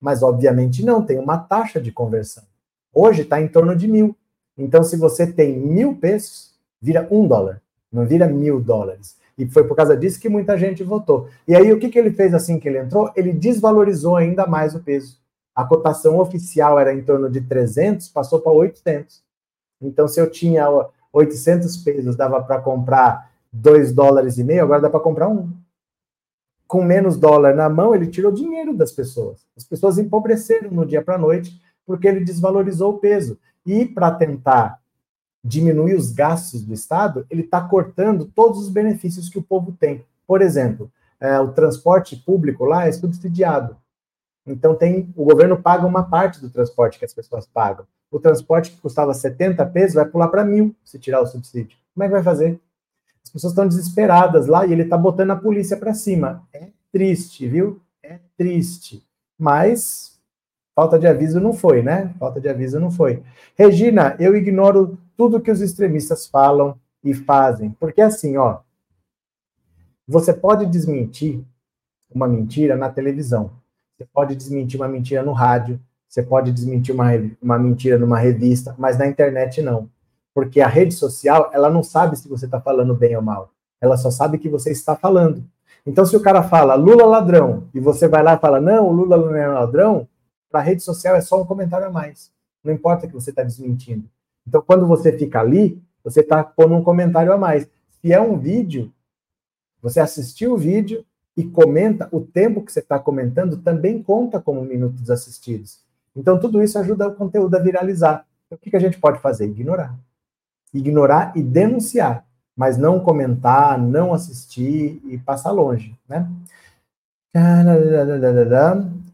[0.00, 2.42] Mas, obviamente, não, tem uma taxa de conversão.
[2.92, 4.16] Hoje está em torno de mil.
[4.58, 9.16] Então, se você tem mil pesos, vira um dólar, não vira mil dólares.
[9.40, 11.30] E foi por causa disso que muita gente votou.
[11.48, 13.10] E aí, o que, que ele fez assim que ele entrou?
[13.16, 15.18] Ele desvalorizou ainda mais o peso.
[15.54, 19.22] A cotação oficial era em torno de 300, passou para 800.
[19.80, 20.66] Então, se eu tinha
[21.10, 25.50] 800 pesos, dava para comprar 2 dólares e meio, agora dá para comprar um.
[26.66, 29.46] Com menos dólar na mão, ele tirou dinheiro das pessoas.
[29.56, 33.38] As pessoas empobreceram no dia para a noite porque ele desvalorizou o peso.
[33.64, 34.79] E para tentar
[35.42, 40.04] diminuir os gastos do Estado, ele está cortando todos os benefícios que o povo tem.
[40.26, 43.76] Por exemplo, é, o transporte público lá é subsidiado.
[44.46, 47.86] Então tem, o governo paga uma parte do transporte que as pessoas pagam.
[48.10, 51.78] O transporte que custava 70 pesos vai pular para mil se tirar o subsídio.
[51.94, 52.60] Como é que vai fazer?
[53.22, 56.42] As pessoas estão desesperadas lá e ele está botando a polícia para cima.
[56.52, 57.80] É triste, viu?
[58.02, 59.06] É triste.
[59.38, 60.18] Mas
[60.74, 62.12] falta de aviso não foi, né?
[62.18, 63.22] Falta de aviso não foi.
[63.56, 68.60] Regina, eu ignoro tudo que os extremistas falam e fazem, porque assim, ó,
[70.08, 71.44] você pode desmentir
[72.10, 73.50] uma mentira na televisão,
[73.94, 75.78] você pode desmentir uma mentira no rádio,
[76.08, 77.10] você pode desmentir uma,
[77.42, 79.90] uma mentira numa revista, mas na internet não.
[80.32, 83.50] Porque a rede social, ela não sabe se você está falando bem ou mal.
[83.78, 85.44] Ela só sabe que você está falando.
[85.84, 88.92] Então, se o cara fala Lula ladrão, e você vai lá e fala, não, o
[88.92, 90.08] Lula não é ladrão,
[90.50, 92.32] para a rede social é só um comentário a mais.
[92.64, 94.08] Não importa que você está desmentindo.
[94.50, 97.68] Então, quando você fica ali, você está pondo um comentário a mais.
[98.02, 98.92] Se é um vídeo,
[99.80, 104.64] você assistiu o vídeo, e comenta, o tempo que você está comentando também conta como
[104.64, 105.78] minutos assistidos.
[106.16, 108.26] Então, tudo isso ajuda o conteúdo a viralizar.
[108.46, 109.46] Então, o que, que a gente pode fazer?
[109.46, 109.96] Ignorar.
[110.74, 116.28] Ignorar e denunciar, mas não comentar, não assistir e passar longe, né?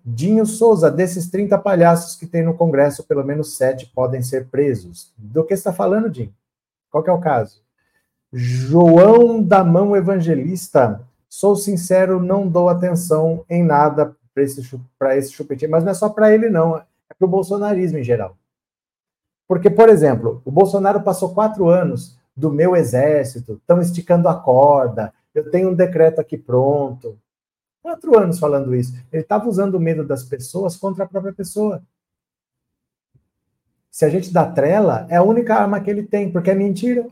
[0.06, 5.12] Dinho Souza, desses 30 palhaços que tem no Congresso, pelo menos sete podem ser presos.
[5.18, 6.32] Do que está falando, Dinho?
[6.90, 7.60] Qual é o caso?
[8.32, 11.04] João da Mão Evangelista,
[11.38, 14.60] Sou sincero, não dou atenção em nada para esse,
[15.18, 16.84] esse chupetinho, mas não é só para ele, não, é
[17.18, 18.38] para o bolsonarismo em geral.
[19.46, 25.12] Porque, por exemplo, o Bolsonaro passou quatro anos do meu exército, estão esticando a corda,
[25.34, 27.18] eu tenho um decreto aqui pronto.
[27.86, 28.92] Quatro anos falando isso.
[29.12, 31.80] Ele estava usando o medo das pessoas contra a própria pessoa.
[33.88, 37.06] Se a gente dá trela, é a única arma que ele tem, porque é mentira.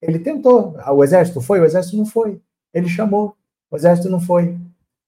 [0.00, 0.74] Ele tentou.
[0.78, 1.60] O exército foi?
[1.60, 2.40] O exército não foi.
[2.72, 3.36] Ele chamou.
[3.70, 4.56] O exército não foi.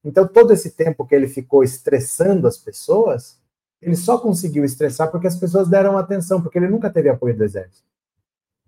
[0.05, 3.39] Então, todo esse tempo que ele ficou estressando as pessoas,
[3.81, 7.43] ele só conseguiu estressar porque as pessoas deram atenção, porque ele nunca teve apoio do
[7.43, 7.89] exército.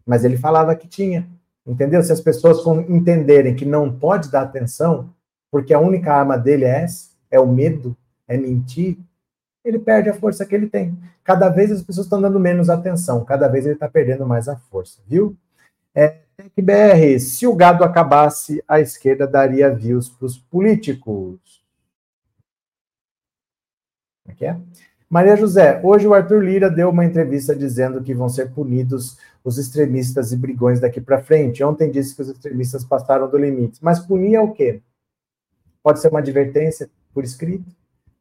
[0.06, 1.28] Mas ele falava que tinha.
[1.66, 2.02] Entendeu?
[2.02, 5.10] Se as pessoas entenderem que não pode dar atenção,
[5.52, 7.94] porque a única arma dele é essa, é o medo,
[8.26, 8.96] é mentir,
[9.62, 10.98] ele perde a força que ele tem.
[11.22, 14.56] Cada vez as pessoas estão dando menos atenção, cada vez ele está perdendo mais a
[14.56, 15.36] força, viu?
[15.94, 21.62] É, TecBR, se o gado acabasse, a esquerda daria views para os políticos.
[24.26, 24.58] Aqui é?
[25.08, 29.58] Maria José, hoje o Arthur Lira deu uma entrevista dizendo que vão ser punidos os
[29.58, 31.62] extremistas e brigões daqui para frente.
[31.62, 33.78] Ontem disse que os extremistas passaram do limite.
[33.82, 34.80] Mas punir é o quê?
[35.82, 37.68] Pode ser uma advertência por escrito,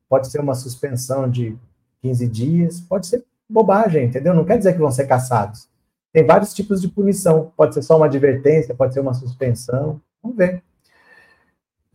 [0.10, 1.58] pode ser uma suspensão de
[2.02, 4.34] 15 dias, pode ser bobagem, entendeu?
[4.34, 5.70] Não quer dizer que vão ser caçados.
[6.12, 7.54] Tem vários tipos de punição.
[7.56, 10.02] Pode ser só uma advertência, pode ser uma suspensão.
[10.22, 10.62] Vamos ver.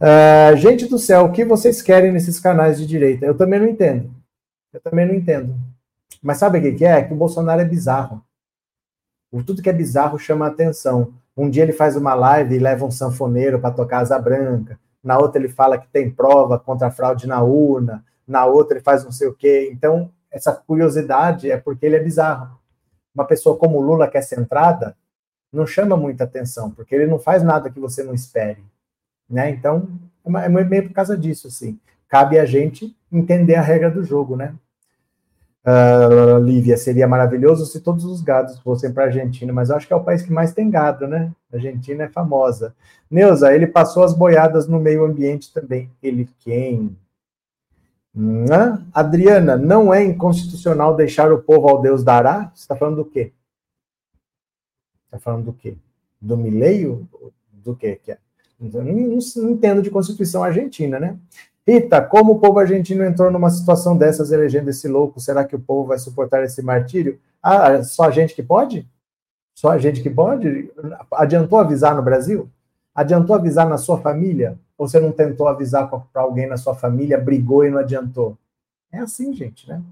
[0.00, 3.26] Uh, gente do céu, o que vocês querem nesses canais de direita?
[3.26, 4.10] Eu também não entendo.
[4.72, 5.54] Eu também não entendo.
[6.22, 7.02] Mas sabe o que é?
[7.02, 8.22] Que o Bolsonaro é bizarro.
[9.44, 11.12] Tudo que é bizarro chama atenção.
[11.36, 14.78] Um dia ele faz uma live e leva um sanfoneiro para tocar asa branca.
[15.06, 18.04] Na outra ele fala que tem prova contra a fraude na urna.
[18.26, 19.70] Na outra ele faz não sei o quê.
[19.72, 22.56] Então, essa curiosidade é porque ele é bizarro
[23.16, 24.94] uma pessoa como Lula, que é centrada,
[25.50, 28.62] não chama muita atenção, porque ele não faz nada que você não espere.
[29.28, 29.48] Né?
[29.50, 29.88] Então,
[30.26, 31.80] é, é meio por causa disso, assim.
[32.08, 34.54] Cabe a gente entender a regra do jogo, né?
[35.66, 39.92] Uh, Lívia, seria maravilhoso se todos os gados fossem para a Argentina, mas acho que
[39.92, 41.32] é o país que mais tem gado, né?
[41.52, 42.72] A Argentina é famosa.
[43.10, 45.90] Neuza, ele passou as boiadas no meio ambiente também.
[46.00, 46.96] Ele quem?
[48.16, 48.86] Hã?
[48.94, 52.52] Adriana, não é inconstitucional deixar o povo ao Deus dará?
[52.54, 53.32] Você está falando do quê?
[55.06, 55.76] Está falando do quê?
[56.20, 57.08] Do mileio?
[57.52, 58.00] Do quê?
[58.02, 58.18] Que é?
[58.60, 61.18] Não, não entendo de Constituição argentina, né?
[61.66, 65.20] Rita, como o povo argentino entrou numa situação dessas elegendo esse louco?
[65.20, 67.18] Será que o povo vai suportar esse martírio?
[67.42, 68.86] Ah, só a gente que pode?
[69.52, 70.70] Só a gente que pode?
[71.12, 72.48] Adiantou avisar no Brasil?
[72.94, 74.56] Adiantou avisar na sua família?
[74.78, 78.36] Ou você não tentou avisar para alguém na sua família, brigou e não adiantou?
[78.92, 79.82] É assim, gente, né?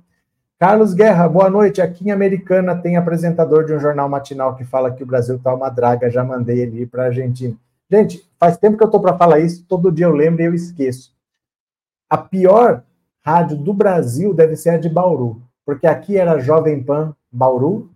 [0.60, 1.82] Carlos Guerra, boa noite.
[1.82, 5.52] Aqui em Americana tem apresentador de um jornal matinal que fala que o Brasil tá
[5.52, 6.08] uma draga.
[6.08, 7.56] Já mandei ele ir para a Argentina.
[7.90, 10.54] Gente, faz tempo que eu tô para falar isso, todo dia eu lembro e eu
[10.54, 11.13] esqueço.
[12.14, 12.84] A pior
[13.26, 17.90] rádio do Brasil deve ser a de Bauru, porque aqui era Jovem Pan Bauru.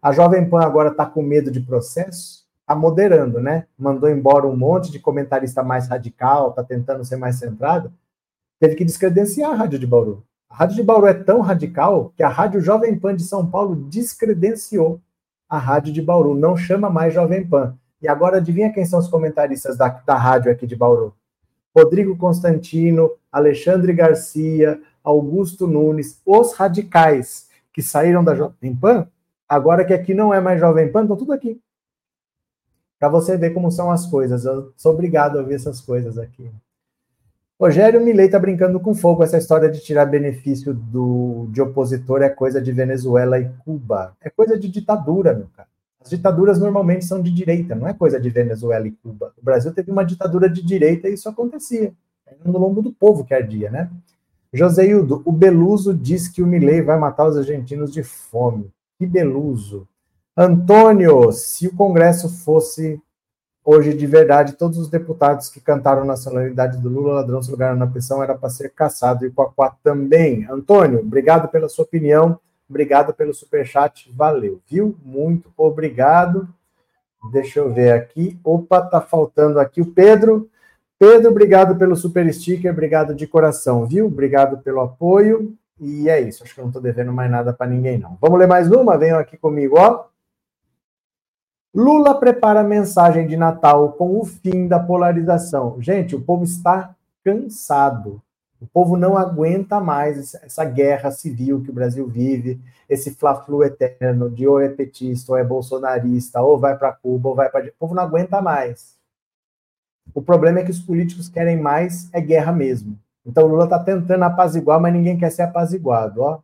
[0.00, 3.66] A Jovem Pan agora está com medo de processo, está moderando, né?
[3.78, 7.92] Mandou embora um monte de comentarista mais radical, está tentando ser mais centrado.
[8.58, 10.24] Teve que descredenciar a rádio de Bauru.
[10.48, 13.76] A Rádio de Bauru é tão radical que a Rádio Jovem Pan de São Paulo
[13.76, 15.02] descredenciou
[15.50, 17.76] a Rádio de Bauru, não chama mais Jovem Pan.
[18.00, 21.14] E agora adivinha quem são os comentaristas da, da rádio aqui de Bauru?
[21.74, 29.08] Rodrigo Constantino, Alexandre Garcia, Augusto Nunes, os radicais que saíram da Jovem Pan,
[29.48, 31.60] agora que aqui não é mais Jovem Pan, estão tudo aqui.
[32.98, 34.44] Para você ver como são as coisas.
[34.44, 36.48] Eu sou obrigado a ouvir essas coisas aqui.
[37.60, 39.22] Rogério Milei está brincando com fogo.
[39.22, 44.16] Essa história de tirar benefício do, de opositor é coisa de Venezuela e Cuba.
[44.20, 45.68] É coisa de ditadura, meu cara.
[46.04, 49.32] As ditaduras normalmente são de direita, não é coisa de Venezuela e Cuba.
[49.40, 51.94] O Brasil teve uma ditadura de direita e isso acontecia.
[52.44, 53.90] No lombo do povo que ardia, né?
[54.52, 58.70] Joseildo, o Beluso diz que o Milei vai matar os argentinos de fome.
[58.98, 59.88] Que Beluso.
[60.36, 63.00] Antônio, se o Congresso fosse
[63.66, 67.86] Hoje, de verdade, todos os deputados que cantaram nacionalidade do Lula, ladrão se lugar na
[67.86, 70.46] pensão, era para ser caçado, e o Quaquá também.
[70.50, 72.38] Antônio, obrigado pela sua opinião,
[72.74, 74.96] obrigado pelo superchat, valeu, viu?
[75.04, 76.48] Muito obrigado.
[77.30, 78.36] Deixa eu ver aqui.
[78.42, 80.50] Opa, tá faltando aqui o Pedro.
[80.98, 84.06] Pedro, obrigado pelo super sticker, obrigado de coração, viu?
[84.06, 85.56] Obrigado pelo apoio.
[85.80, 88.18] E é isso, acho que eu não estou devendo mais nada para ninguém, não.
[88.20, 88.98] Vamos ler mais uma?
[88.98, 90.06] Venham aqui comigo, ó.
[91.72, 95.80] Lula prepara mensagem de Natal com o fim da polarização.
[95.80, 98.20] Gente, o povo está cansado.
[98.64, 104.30] O povo não aguenta mais essa guerra civil que o Brasil vive, esse fla-flu eterno
[104.30, 107.66] de ou é petista, ou é bolsonarista, ou vai para Cuba, ou vai para.
[107.66, 108.96] O povo não aguenta mais.
[110.14, 112.98] O problema é que os políticos querem mais é guerra mesmo.
[113.26, 116.22] Então o Lula está tentando apaziguar, mas ninguém quer ser apaziguado.
[116.22, 116.40] Ó.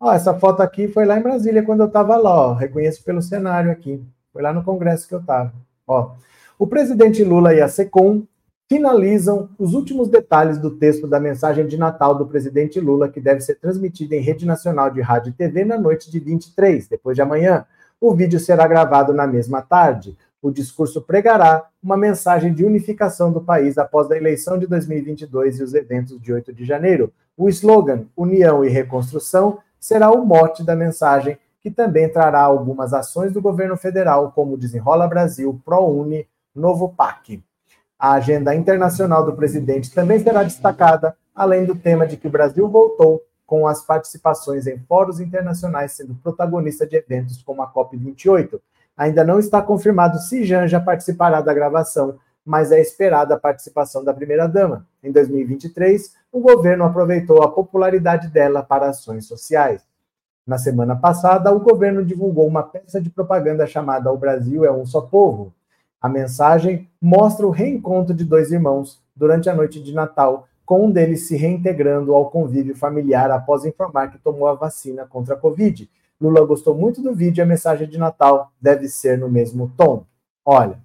[0.00, 2.48] ó, essa foto aqui foi lá em Brasília quando eu estava lá.
[2.48, 2.54] Ó.
[2.54, 4.02] Reconheço pelo cenário aqui.
[4.32, 5.52] Foi lá no congresso que eu estava.
[5.86, 6.12] Ó,
[6.58, 8.22] o presidente Lula e a SECOM
[8.72, 13.42] finalizam os últimos detalhes do texto da mensagem de Natal do presidente Lula, que deve
[13.42, 17.20] ser transmitida em rede nacional de rádio e TV na noite de 23, depois de
[17.20, 17.66] amanhã.
[18.00, 20.16] O vídeo será gravado na mesma tarde.
[20.40, 25.62] O discurso pregará uma mensagem de unificação do país após a eleição de 2022 e
[25.62, 27.12] os eventos de 8 de janeiro.
[27.36, 33.34] O slogan União e Reconstrução será o mote da mensagem que também trará algumas ações
[33.34, 37.42] do governo federal, como Desenrola Brasil, ProUni, Novo PAC.
[38.02, 42.68] A agenda internacional do presidente também será destacada, além do tema de que o Brasil
[42.68, 48.60] voltou com as participações em fóruns internacionais, sendo protagonista de eventos como a COP28.
[48.96, 54.12] Ainda não está confirmado se Janja participará da gravação, mas é esperada a participação da
[54.12, 54.84] primeira-dama.
[55.00, 59.80] Em 2023, o governo aproveitou a popularidade dela para ações sociais.
[60.44, 64.84] Na semana passada, o governo divulgou uma peça de propaganda chamada O Brasil é um
[64.84, 65.54] só povo.
[66.02, 70.90] A mensagem mostra o reencontro de dois irmãos durante a noite de Natal, com um
[70.90, 75.88] deles se reintegrando ao convívio familiar após informar que tomou a vacina contra a Covid.
[76.20, 80.04] Lula gostou muito do vídeo e a mensagem de Natal deve ser no mesmo tom.
[80.44, 80.80] Olha,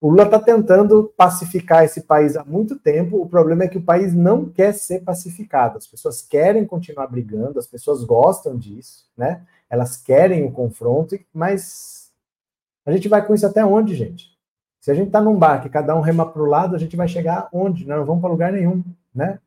[0.00, 3.20] o Lula está tentando pacificar esse país há muito tempo.
[3.20, 5.76] O problema é que o país não quer ser pacificado.
[5.76, 9.42] As pessoas querem continuar brigando, as pessoas gostam disso, né?
[9.68, 11.99] Elas querem o confronto, mas
[12.84, 14.30] a gente vai com isso até onde, gente?
[14.80, 16.96] Se a gente está num bar que cada um rema para o lado, a gente
[16.96, 17.86] vai chegar onde?
[17.86, 18.82] Não, não vamos para lugar nenhum,
[19.14, 19.38] né?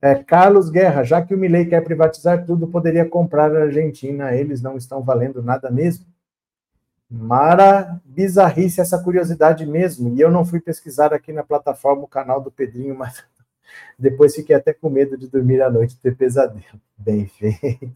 [0.00, 4.32] É, Carlos Guerra, já que o Milei quer privatizar tudo, poderia comprar a Argentina.
[4.34, 6.06] Eles não estão valendo nada mesmo.
[7.10, 10.14] Mara bizarrice essa curiosidade mesmo.
[10.14, 13.24] E eu não fui pesquisar aqui na plataforma o canal do Pedrinho, mas
[13.98, 16.80] depois fiquei até com medo de dormir à noite e ter pesadelo.
[16.96, 17.90] Bem feito.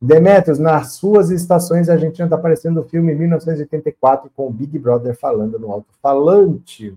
[0.00, 5.18] Demetrios, nas suas estações a Argentina está aparecendo o filme 1984 com o Big Brother
[5.18, 6.96] falando no alto-falante.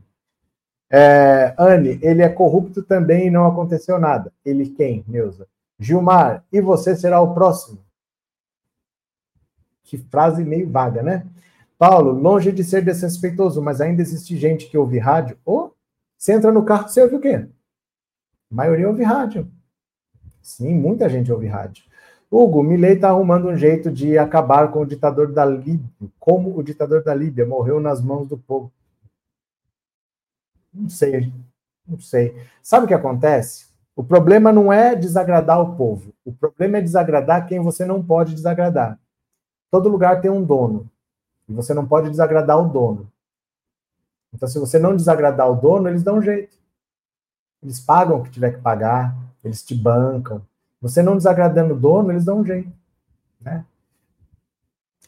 [0.89, 4.31] É, Anne, ele é corrupto também e não aconteceu nada.
[4.45, 5.47] Ele quem, Neuza?
[5.79, 7.79] Gilmar, e você será o próximo?
[9.83, 11.25] Que frase meio vaga, né?
[11.79, 15.35] Paulo, longe de ser desrespeitoso, mas ainda existe gente que ouve rádio.
[15.43, 15.71] Oh,
[16.15, 17.47] você entra no carro, você ouve o quê?
[18.51, 19.51] A maioria ouve rádio.
[20.43, 21.83] Sim, muita gente ouve rádio.
[22.31, 26.09] Hugo, Milei está arrumando um jeito de acabar com o ditador da Líbia.
[26.17, 28.71] Como o ditador da Líbia morreu nas mãos do povo.
[30.73, 31.33] Não sei.
[31.85, 32.33] Não sei.
[32.63, 33.67] Sabe o que acontece?
[33.93, 36.13] O problema não é desagradar o povo.
[36.23, 38.97] O problema é desagradar quem você não pode desagradar.
[39.69, 40.89] Todo lugar tem um dono.
[41.49, 43.11] E você não pode desagradar o dono.
[44.33, 46.57] Então, se você não desagradar o dono, eles dão um jeito.
[47.61, 49.13] Eles pagam o que tiver que pagar,
[49.43, 50.41] eles te bancam.
[50.81, 52.71] Você não desagradando o dono, eles dão um jeito.
[53.39, 53.63] Né?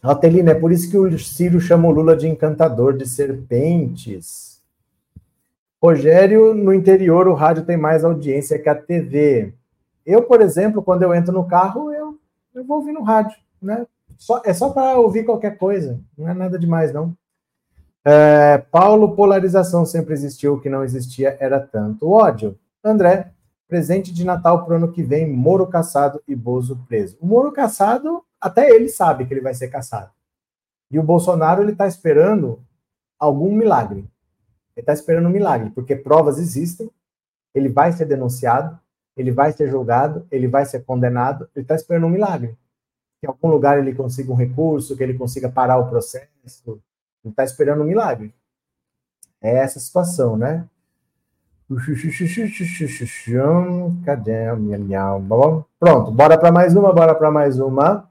[0.01, 4.61] Altelina, é por isso que o Ciro chama o Lula de encantador de serpentes.
[5.81, 9.53] Rogério, no interior, o rádio tem mais audiência que a TV.
[10.05, 12.17] Eu, por exemplo, quando eu entro no carro, eu,
[12.53, 13.37] eu vou ouvir no rádio.
[13.61, 13.85] Né?
[14.17, 17.15] Só, é só para ouvir qualquer coisa, não é nada demais, não.
[18.05, 22.57] É, Paulo, polarização sempre existiu, o que não existia era tanto ódio.
[22.83, 23.31] André,
[23.73, 27.17] presente de Natal para o ano que vem, Moro caçado e Bozo preso.
[27.19, 30.11] O Moro caçado, até ele sabe que ele vai ser caçado.
[30.91, 32.63] E o Bolsonaro, ele está esperando
[33.17, 34.01] algum milagre.
[34.75, 36.87] Ele está esperando um milagre, porque provas existem,
[37.51, 38.79] ele vai ser denunciado,
[39.17, 42.55] ele vai ser julgado, ele vai ser condenado, ele está esperando um milagre.
[43.19, 46.29] Que em algum lugar ele consiga um recurso, que ele consiga parar o processo,
[46.67, 48.35] ele está esperando um milagre.
[49.41, 50.69] É essa situação, né?
[54.05, 54.51] Cadê.
[55.79, 58.09] Pronto, bora para mais uma, bora para mais uma.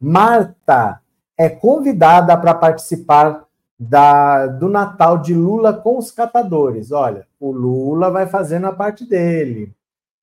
[0.00, 1.00] Marta
[1.38, 3.44] é convidada para participar
[3.78, 6.92] da, do Natal de Lula com os catadores.
[6.92, 9.74] Olha, o Lula vai fazendo a parte dele.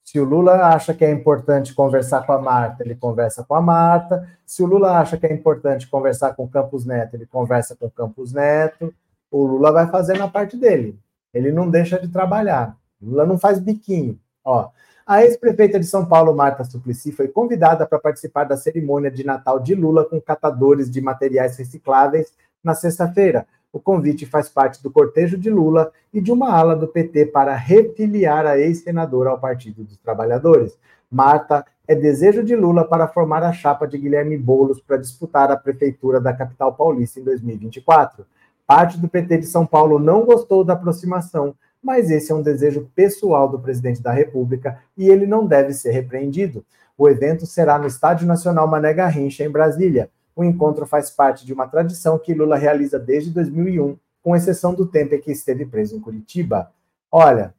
[0.04, 3.62] Se o Lula acha que é importante conversar com a Marta, ele conversa com a
[3.62, 4.28] Marta.
[4.46, 7.86] Se o Lula acha que é importante conversar com o Campos Neto, ele conversa com
[7.86, 8.94] o Campos Neto.
[9.30, 10.98] O Lula vai fazendo a parte dele.
[11.34, 12.78] Ele não deixa de trabalhar.
[13.02, 14.20] Lula não faz biquinho.
[14.44, 14.70] Ó,
[15.06, 19.60] a ex-prefeita de São Paulo, Marta Suplicy, foi convidada para participar da cerimônia de Natal
[19.60, 22.32] de Lula com catadores de materiais recicláveis
[22.64, 23.48] na sexta-feira.
[23.72, 27.56] O convite faz parte do cortejo de Lula e de uma ala do PT para
[27.56, 30.78] refiliar a ex-senadora ao Partido dos Trabalhadores.
[31.10, 35.58] Marta é desejo de Lula para formar a chapa de Guilherme Boulos para disputar a
[35.58, 38.26] prefeitura da capital paulista em 2024.
[38.70, 42.88] Parte do PT de São Paulo não gostou da aproximação, mas esse é um desejo
[42.94, 46.64] pessoal do presidente da República e ele não deve ser repreendido.
[46.96, 50.12] O evento será no Estádio Nacional Mané Garrincha, em Brasília.
[50.36, 54.86] O encontro faz parte de uma tradição que Lula realiza desde 2001, com exceção do
[54.86, 56.72] tempo em que esteve preso em Curitiba.
[57.12, 57.56] Olha,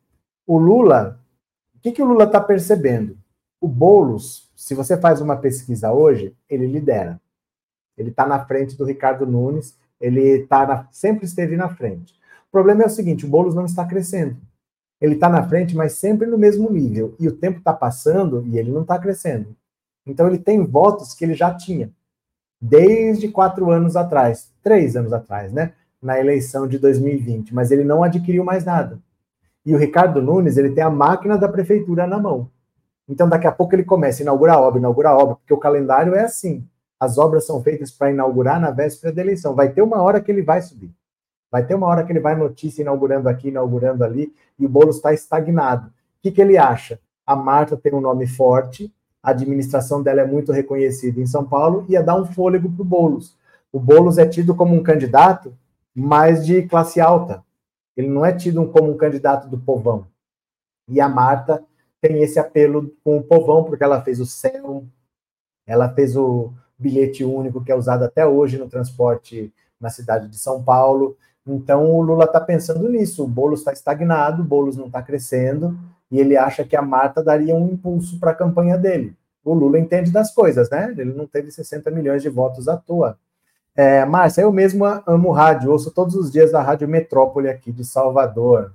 [0.46, 1.18] o Lula,
[1.74, 3.18] o que, que o Lula está percebendo?
[3.60, 7.20] O Boulos, se você faz uma pesquisa hoje, ele lidera.
[7.98, 12.14] Ele está na frente do Ricardo Nunes, ele tá na, sempre esteve na frente.
[12.48, 14.36] O problema é o seguinte: o Boulos não está crescendo.
[15.00, 17.14] Ele está na frente, mas sempre no mesmo nível.
[17.18, 19.56] E o tempo está passando e ele não está crescendo.
[20.06, 21.90] Então ele tem votos que ele já tinha
[22.60, 25.72] desde quatro anos atrás, três anos atrás, né?
[26.02, 28.98] Na eleição de 2020, mas ele não adquiriu mais nada.
[29.64, 32.50] E o Ricardo Nunes, ele tem a máquina da prefeitura na mão.
[33.08, 36.22] Então, daqui a pouco ele começa a inaugurar obra, inaugurar obra, porque o calendário é
[36.22, 36.66] assim.
[37.00, 39.54] As obras são feitas para inaugurar na véspera da eleição.
[39.54, 40.92] Vai ter uma hora que ele vai subir.
[41.50, 44.90] Vai ter uma hora que ele vai notícia inaugurando aqui, inaugurando ali, e o bolo
[44.90, 45.88] está estagnado.
[45.88, 45.92] O
[46.22, 47.00] que, que ele acha?
[47.26, 48.92] A Marta tem um nome forte,
[49.22, 52.84] a administração dela é muito reconhecida em São Paulo, ia dar um fôlego para o
[52.84, 53.36] Boulos.
[53.72, 55.56] O Boulos é tido como um candidato
[55.94, 57.42] mais de classe alta.
[57.96, 60.06] Ele não é tido como um candidato do povão.
[60.88, 61.64] E a Marta
[62.00, 64.84] tem esse apelo com o povão, porque ela fez o céu,
[65.66, 70.38] ela fez o bilhete único que é usado até hoje no transporte na cidade de
[70.38, 71.16] São Paulo.
[71.46, 73.24] Então o Lula está pensando nisso.
[73.24, 75.78] O Boulos está estagnado, o Boulos não está crescendo,
[76.10, 79.14] e ele acha que a Marta daria um impulso para a campanha dele.
[79.44, 80.94] O Lula entende das coisas, né?
[80.96, 83.18] Ele não teve 60 milhões de votos à toa.
[83.74, 87.84] É, Márcia, eu mesmo amo rádio, ouço todos os dias a Rádio Metrópole aqui de
[87.84, 88.72] Salvador.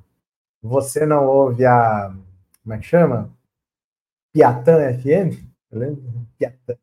[0.63, 2.11] Você não ouve a.
[2.63, 3.29] Como é que chama?
[4.33, 5.45] Piatã FM?
[6.37, 6.75] Piatã.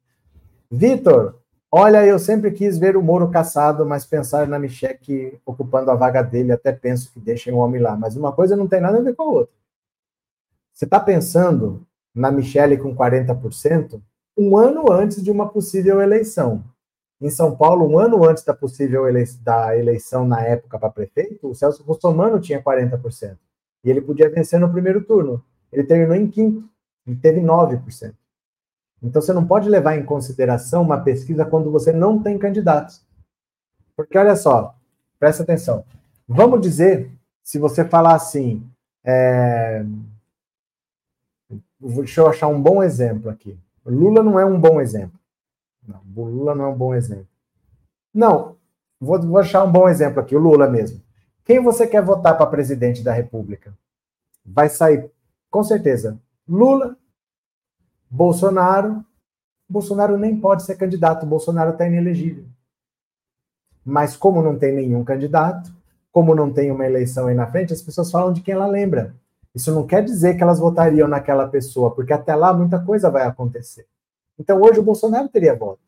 [0.75, 1.39] Vitor,
[1.71, 6.23] olha, eu sempre quis ver o Moro caçado, mas pensar na Micheque ocupando a vaga
[6.23, 7.95] dele, até penso que deixem o homem lá.
[7.95, 9.55] Mas uma coisa não tem nada a ver com a outra.
[10.73, 14.01] Você está pensando na Michelle com 40%
[14.35, 16.65] um ano antes de uma possível eleição.
[17.21, 21.51] Em São Paulo, um ano antes da possível eleição, da eleição na época para prefeito,
[21.51, 23.37] o Celso Russomano tinha 40%.
[23.85, 25.45] E ele podia vencer no primeiro turno.
[25.71, 26.67] Ele terminou em quinto.
[27.07, 28.15] Ele teve 9%.
[29.03, 33.05] Então você não pode levar em consideração uma pesquisa quando você não tem candidatos.
[33.97, 34.75] Porque olha só,
[35.19, 35.85] presta atenção.
[36.27, 37.11] Vamos dizer,
[37.43, 38.65] se você falar assim,
[39.05, 39.85] é,
[41.83, 43.59] Deixa eu achar um bom exemplo aqui.
[43.85, 45.19] Lula não é um bom exemplo.
[45.87, 47.27] Não, Lula não é um bom exemplo.
[48.15, 48.57] Não,
[49.01, 51.03] vou, vou achar um bom exemplo aqui, o Lula mesmo.
[51.45, 53.77] Quem você quer votar para presidente da República?
[54.47, 55.11] Vai sair,
[55.51, 56.97] com certeza, Lula,
[58.13, 59.03] Bolsonaro.
[59.67, 62.45] Bolsonaro nem pode ser candidato, Bolsonaro está inelegível.
[63.83, 65.75] Mas como não tem nenhum candidato,
[66.13, 69.15] como não tem uma eleição aí na frente, as pessoas falam de quem ela lembra.
[69.55, 73.23] Isso não quer dizer que elas votariam naquela pessoa, porque até lá muita coisa vai
[73.23, 73.87] acontecer.
[74.39, 75.81] Então hoje o Bolsonaro teria voto,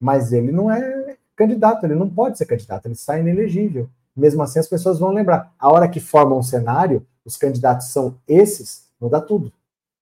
[0.00, 3.88] mas ele não é candidato, ele não pode ser candidato, ele está inelegível.
[4.16, 5.54] Mesmo assim, as pessoas vão lembrar.
[5.58, 9.52] A hora que formam um cenário, os candidatos são esses, muda tudo.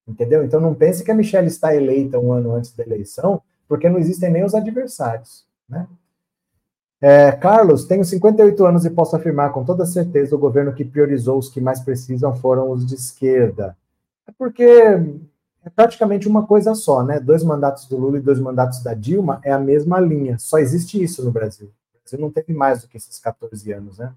[0.07, 0.45] Entendeu?
[0.45, 3.99] Então não pense que a Michelle está eleita um ano antes da eleição, porque não
[3.99, 5.47] existem nem os adversários.
[5.69, 5.87] Né?
[7.01, 11.39] É, Carlos, tenho 58 anos e posso afirmar com toda certeza o governo que priorizou
[11.39, 13.77] os que mais precisam foram os de esquerda.
[14.27, 14.65] É porque
[15.65, 17.19] é praticamente uma coisa só, né?
[17.19, 20.39] Dois mandatos do Lula e dois mandatos da Dilma é a mesma linha.
[20.39, 21.69] Só existe isso no Brasil.
[21.95, 24.13] O Brasil não teve mais do que esses 14 anos, né?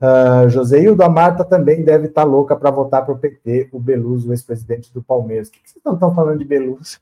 [0.00, 3.80] Uh, Joseildo, a Marta também deve estar tá louca para votar para o PT, o
[3.80, 5.48] Beluso, o ex-presidente do Palmeiras.
[5.48, 7.00] O que, que vocês estão falando de Beluso?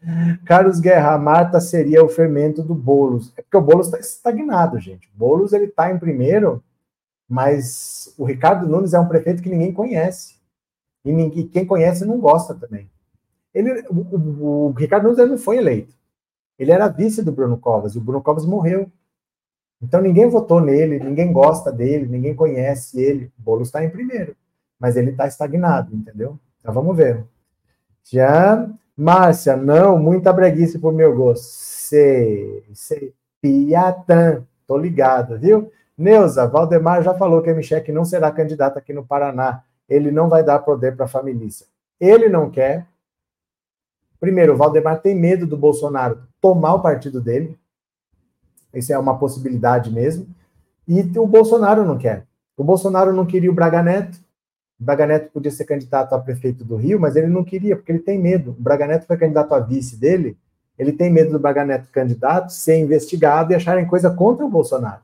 [0.46, 3.32] Carlos Guerra, a Marta seria o fermento do Boulos.
[3.36, 5.08] É porque o Boulos está estagnado, gente.
[5.08, 6.62] O Boulos ele está em primeiro,
[7.28, 10.36] mas o Ricardo Nunes é um prefeito que ninguém conhece.
[11.04, 12.88] E ninguém, quem conhece não gosta também.
[13.52, 15.94] Ele, o, o, o Ricardo Nunes não foi eleito.
[16.58, 18.90] Ele era vice do Bruno Covas, e o Bruno Covas morreu.
[19.80, 23.32] Então ninguém votou nele, ninguém gosta dele, ninguém conhece ele.
[23.38, 24.36] O Boulos está em primeiro,
[24.78, 26.38] mas ele está estagnado, entendeu?
[26.60, 27.24] Então vamos ver.
[28.04, 28.68] Já
[29.00, 31.44] Márcia, não, muita breguice pro meu gosto.
[31.44, 33.14] Sei, sei.
[33.40, 35.70] Piatã, tô ligado, viu?
[35.96, 39.62] Neuza, Valdemar já falou que a Michele não será candidata aqui no Paraná.
[39.88, 41.48] Ele não vai dar poder para a família.
[42.00, 42.88] Ele não quer.
[44.18, 47.56] Primeiro, o Valdemar tem medo do Bolsonaro tomar o partido dele.
[48.72, 50.26] Isso é uma possibilidade mesmo.
[50.86, 52.24] E o Bolsonaro não quer.
[52.56, 54.18] O Bolsonaro não queria o Braga Neto.
[54.80, 57.92] O Braga Neto podia ser candidato a prefeito do Rio, mas ele não queria, porque
[57.92, 58.50] ele tem medo.
[58.58, 60.36] O Braga Neto foi candidato a vice dele,
[60.78, 65.02] ele tem medo do Braga Neto candidato ser investigado e acharem coisa contra o Bolsonaro.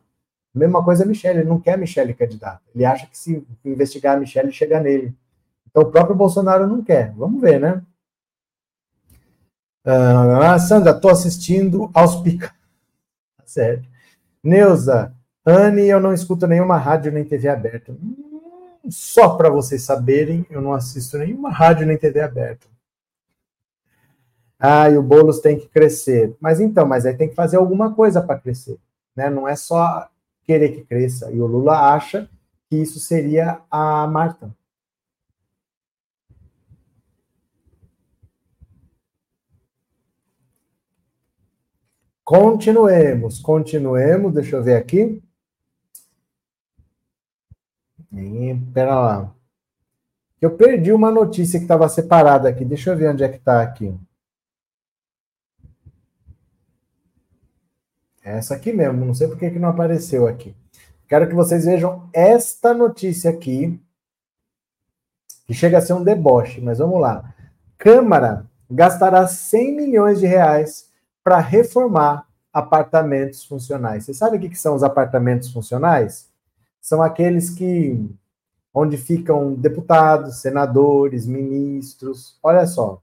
[0.55, 2.63] Mesma coisa a Michelle, ele não quer a Michelle candidato.
[2.73, 5.13] Ele acha que se investigar a Michelle, chega nele.
[5.69, 7.13] Então o próprio Bolsonaro não quer.
[7.17, 7.83] Vamos ver, né?
[9.85, 12.53] Ah, Sandra, estou assistindo aos pica.
[13.55, 13.85] Sério.
[14.43, 15.15] Neuza,
[15.47, 17.93] Anne, eu não escuto nenhuma rádio nem TV aberta.
[17.93, 22.67] Hum, só para vocês saberem, eu não assisto nenhuma rádio nem TV aberta.
[24.59, 26.35] Ah, e o Boulos tem que crescer.
[26.41, 28.77] Mas então, mas aí tem que fazer alguma coisa para crescer.
[29.15, 29.31] Né?
[29.31, 30.09] Não é só
[30.43, 31.31] querer que cresça.
[31.31, 32.29] E o Lula acha
[32.69, 34.53] que isso seria a Marta.
[42.25, 44.33] Continuemos, continuemos.
[44.33, 45.23] Deixa eu ver aqui.
[48.73, 49.35] Pera lá.
[50.41, 52.65] Eu perdi uma notícia que estava separada aqui.
[52.65, 53.95] Deixa eu ver onde é que está aqui.
[58.23, 59.05] Essa aqui mesmo.
[59.05, 60.57] Não sei por que, que não apareceu aqui.
[61.07, 63.79] Quero que vocês vejam esta notícia aqui,
[65.47, 67.35] que chega a ser um deboche, mas vamos lá.
[67.77, 70.91] Câmara gastará 100 milhões de reais
[71.25, 74.05] para reformar apartamentos funcionais.
[74.05, 76.33] Você sabe o que são os apartamentos funcionais?
[76.85, 77.99] são aqueles que
[78.75, 82.39] onde ficam deputados, senadores, ministros.
[82.43, 83.01] Olha só.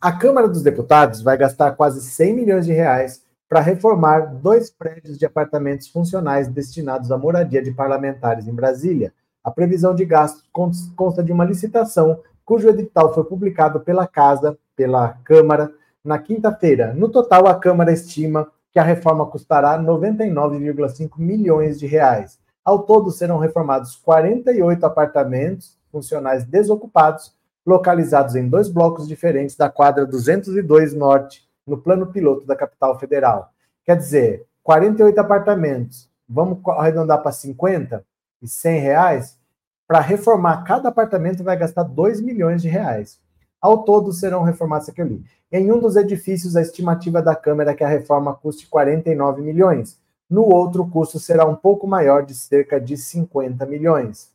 [0.00, 5.16] A Câmara dos Deputados vai gastar quase 100 milhões de reais para reformar dois prédios
[5.16, 9.14] de apartamentos funcionais destinados à moradia de parlamentares em Brasília.
[9.44, 10.42] A previsão de gastos
[10.96, 15.72] consta de uma licitação cujo edital foi publicado pela Casa, pela Câmara,
[16.08, 16.94] na quinta-feira.
[16.94, 22.38] No total, a Câmara estima que a reforma custará 99,5 milhões de reais.
[22.64, 27.34] Ao todo, serão reformados 48 apartamentos funcionais desocupados,
[27.64, 33.52] localizados em dois blocos diferentes da quadra 202 Norte, no plano piloto da capital federal.
[33.84, 38.02] Quer dizer, 48 apartamentos, vamos arredondar para 50
[38.40, 39.38] e 100 reais,
[39.86, 43.20] para reformar cada apartamento vai gastar 2 milhões de reais.
[43.60, 45.02] Ao todo serão reformados aqui.
[45.50, 49.98] Em um dos edifícios, a estimativa da Câmara é que a reforma custe 49 milhões.
[50.30, 54.30] No outro, o custo será um pouco maior, de cerca de 50 milhões.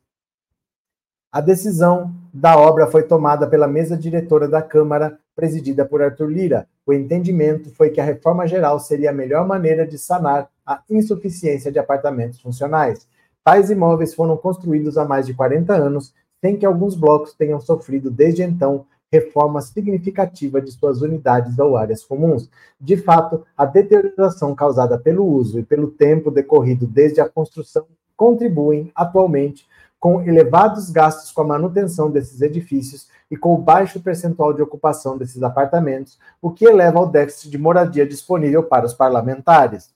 [1.32, 6.68] A decisão da obra foi tomada pela mesa diretora da Câmara, presidida por Arthur Lira.
[6.86, 11.72] O entendimento foi que a reforma geral seria a melhor maneira de sanar a insuficiência
[11.72, 13.08] de apartamentos funcionais.
[13.44, 18.12] Tais imóveis foram construídos há mais de 40 anos, sem que alguns blocos tenham sofrido
[18.12, 22.49] desde então reforma significativa de suas unidades ou áreas comuns.
[22.82, 27.86] De fato, a deterioração causada pelo uso e pelo tempo decorrido desde a construção
[28.18, 29.68] contribuem atualmente
[29.99, 35.16] com elevados gastos com a manutenção desses edifícios e com o baixo percentual de ocupação
[35.18, 39.91] desses apartamentos, o que eleva ao déficit de moradia disponível para os parlamentares.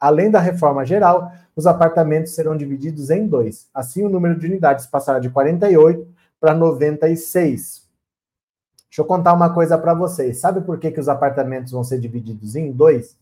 [0.00, 3.68] Além da reforma geral, os apartamentos serão divididos em dois.
[3.74, 6.06] Assim, o número de unidades passará de 48
[6.40, 7.85] para 96.
[8.96, 10.38] Deixa eu contar uma coisa para vocês.
[10.38, 13.14] Sabe por que, que os apartamentos vão ser divididos em dois?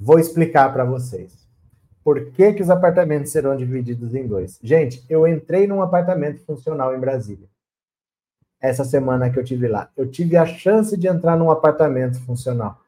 [0.00, 1.46] Vou explicar para vocês.
[2.02, 4.58] Por que, que os apartamentos serão divididos em dois?
[4.60, 7.48] Gente, eu entrei num apartamento funcional em Brasília.
[8.60, 9.92] Essa semana que eu tive lá.
[9.96, 12.80] Eu tive a chance de entrar num apartamento funcional.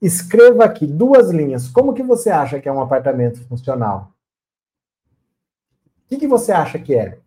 [0.00, 1.68] Escreva aqui duas linhas.
[1.68, 4.14] Como que você acha que é um apartamento funcional?
[6.06, 7.18] O que, que você acha que é?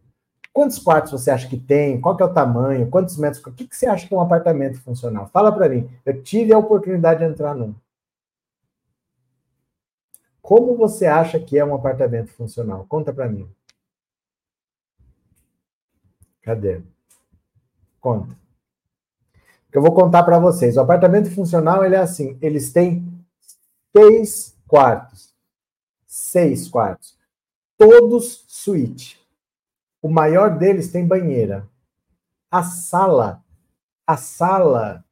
[0.57, 2.01] Quantos quartos você acha que tem?
[2.01, 2.89] Qual que é o tamanho?
[2.89, 3.45] Quantos metros?
[3.45, 5.27] O que, que você acha que é um apartamento funcional?
[5.27, 5.87] Fala para mim.
[6.03, 7.75] Eu tive a oportunidade de entrar num.
[10.41, 12.87] Como você acha que é um apartamento funcional?
[12.89, 13.47] Conta para mim.
[16.41, 16.81] Cadê?
[18.01, 18.35] Conta.
[19.71, 20.75] Eu vou contar para vocês.
[20.75, 22.35] O apartamento funcional ele é assim.
[22.41, 23.07] Eles têm
[23.95, 25.35] seis quartos.
[26.07, 27.15] Seis quartos.
[27.77, 29.26] Todos suíte.
[30.01, 31.67] O maior deles tem banheira.
[32.49, 33.43] A sala,
[34.05, 35.03] a sala,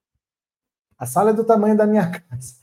[0.97, 2.55] a sala é do tamanho da minha casa.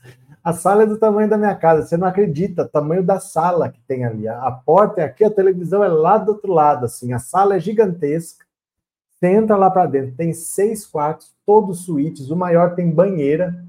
[0.43, 1.87] A sala é do tamanho da minha casa.
[1.87, 4.27] Você não acredita, tamanho da sala que tem ali.
[4.27, 7.13] A porta é aqui, a televisão é lá do outro lado, assim.
[7.13, 8.45] A sala é gigantesca.
[9.09, 12.29] Você entra lá para dentro, tem seis quartos, todos suítes.
[12.29, 13.63] O maior tem banheira,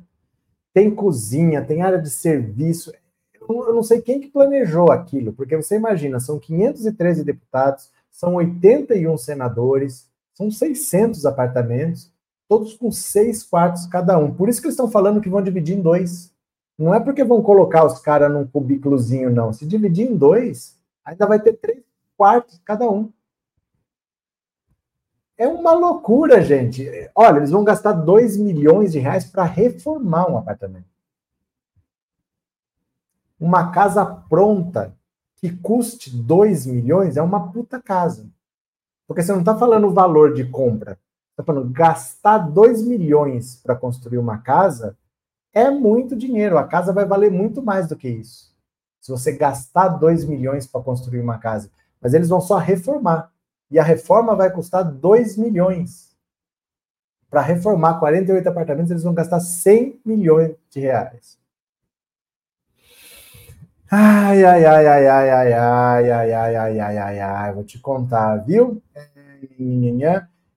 [0.73, 2.93] tem cozinha, tem área de serviço.
[3.41, 9.19] Eu não sei quem que planejou aquilo, porque você imagina, são 513 deputados, são 81
[9.19, 12.12] senadores, são 600 apartamentos,
[12.49, 14.33] todos com seis quartos cada um.
[14.33, 16.33] Por isso que eles estão falando que vão dividir em dois.
[16.79, 19.53] Não é porque vão colocar os caras num cubículozinho, não.
[19.53, 21.83] Se dividir em dois, ainda vai ter três
[22.17, 23.12] quartos cada um.
[25.37, 26.89] É uma loucura, gente.
[27.17, 30.87] Olha, eles vão gastar 2 milhões de reais para reformar um apartamento.
[33.41, 34.97] Uma casa pronta
[35.45, 38.27] que custe 2 milhões é uma puta casa.
[39.07, 40.99] Porque você não está falando o valor de compra.
[41.33, 44.97] Está falando gastar 2 milhões para construir uma casa
[45.53, 46.57] é muito dinheiro.
[46.57, 48.57] A casa vai valer muito mais do que isso.
[49.03, 51.71] Se você gastar 2 milhões para construir uma casa.
[52.01, 53.31] Mas eles vão só reformar.
[53.71, 56.17] E a reforma vai custar 2 milhões.
[57.29, 61.39] Para reformar 48 apartamentos, eles vão gastar 100 milhões de reais.
[63.91, 67.78] Ai, ai, ai, ai, ai, ai, ai, ai, ai, ai, ai, ai, ai, vou te
[67.78, 68.82] contar, viu?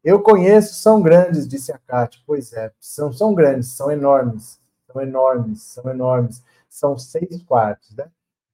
[0.04, 2.22] Eu conheço, são grandes, disse a Cátia.
[2.26, 4.60] Pois é, são, são grandes, são enormes
[4.92, 6.44] são enormes, são enormes.
[6.70, 8.06] São seis quartos, né?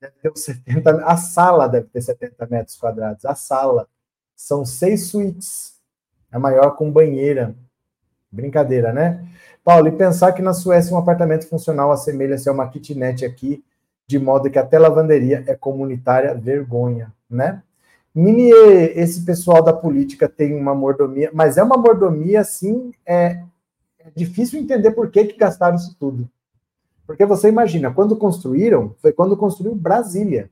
[0.01, 3.25] Deve ter 70, a sala deve ter 70 metros quadrados.
[3.25, 3.87] A sala.
[4.35, 5.75] São seis suítes.
[6.31, 7.55] A maior com banheira.
[8.31, 9.25] Brincadeira, né?
[9.63, 13.63] Paulo, e pensar que na Suécia um apartamento funcional assemelha-se a uma kitnet aqui,
[14.07, 17.63] de modo que até lavanderia é comunitária, vergonha, né?
[18.13, 23.43] Minier, esse pessoal da política tem uma mordomia, mas é uma mordomia, assim, é,
[23.99, 26.29] é difícil entender por que, que gastaram isso tudo.
[27.07, 30.49] Porque você imagina, quando construíram, foi quando construiu Brasília.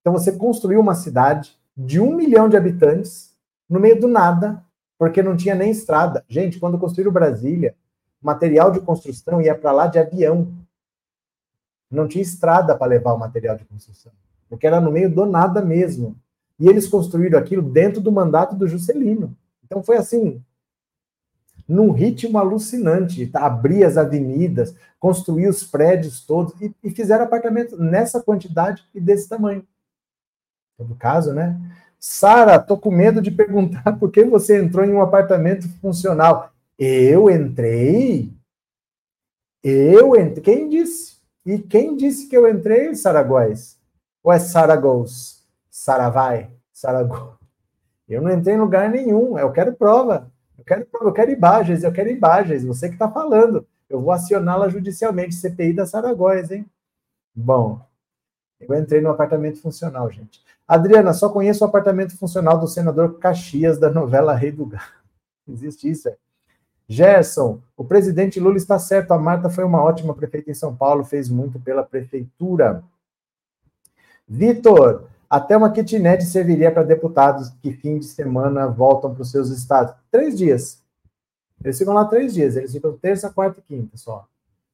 [0.00, 3.34] Então você construiu uma cidade de um milhão de habitantes
[3.68, 4.62] no meio do nada,
[4.98, 6.24] porque não tinha nem estrada.
[6.28, 7.74] Gente, quando construíram Brasília,
[8.20, 10.48] material de construção ia para lá de avião.
[11.90, 14.12] Não tinha estrada para levar o material de construção,
[14.48, 16.16] porque era no meio do nada mesmo.
[16.58, 19.36] E eles construíram aquilo dentro do mandato do Juscelino.
[19.64, 20.42] Então foi assim,
[21.68, 23.44] num ritmo alucinante, tá?
[23.44, 29.28] abrir as avenidas, construir os prédios todos e, e fizeram apartamentos nessa quantidade e desse
[29.28, 29.66] tamanho.
[30.78, 31.58] No caso, né?
[31.98, 36.52] Sara, tô com medo de perguntar por que você entrou em um apartamento funcional.
[36.78, 38.32] Eu entrei?
[39.62, 40.42] Eu entrei?
[40.42, 41.15] Quem disse?
[41.46, 43.78] E quem disse que eu entrei, Saragóis?
[44.22, 45.46] Ou é Saragos?
[45.70, 46.50] Saravai?
[46.72, 47.36] Saragos?
[48.08, 50.30] Eu não entrei em lugar nenhum, eu quero prova
[50.66, 53.66] quero, eu quero imagens, eu quero imagens, você que está falando.
[53.88, 56.66] Eu vou acioná-la judicialmente, CPI da Saragóis, hein?
[57.32, 57.80] Bom,
[58.58, 60.44] eu entrei no apartamento funcional, gente.
[60.66, 64.84] Adriana, só conheço o apartamento funcional do senador Caxias, da novela Rei do Gado.
[65.48, 66.16] Existe isso, é?
[66.88, 71.04] Gerson, o presidente Lula está certo, a Marta foi uma ótima prefeita em São Paulo,
[71.04, 72.84] fez muito pela prefeitura.
[74.28, 79.50] Vitor, Até uma kitnet serviria para deputados que fim de semana voltam para os seus
[79.50, 79.92] estados.
[80.10, 80.80] Três dias.
[81.64, 82.54] Eles ficam lá três dias.
[82.54, 84.26] Eles ficam terça, quarta e quinta só.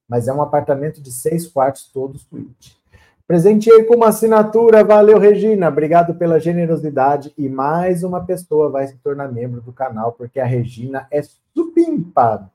[0.07, 2.77] Mas é um apartamento de seis quartos, todo suíte.
[3.25, 4.83] Presenteei com uma assinatura.
[4.83, 5.69] Valeu, Regina.
[5.69, 7.33] Obrigado pela generosidade.
[7.37, 11.21] E mais uma pessoa vai se tornar membro do canal, porque a Regina é
[11.55, 12.51] supimpa.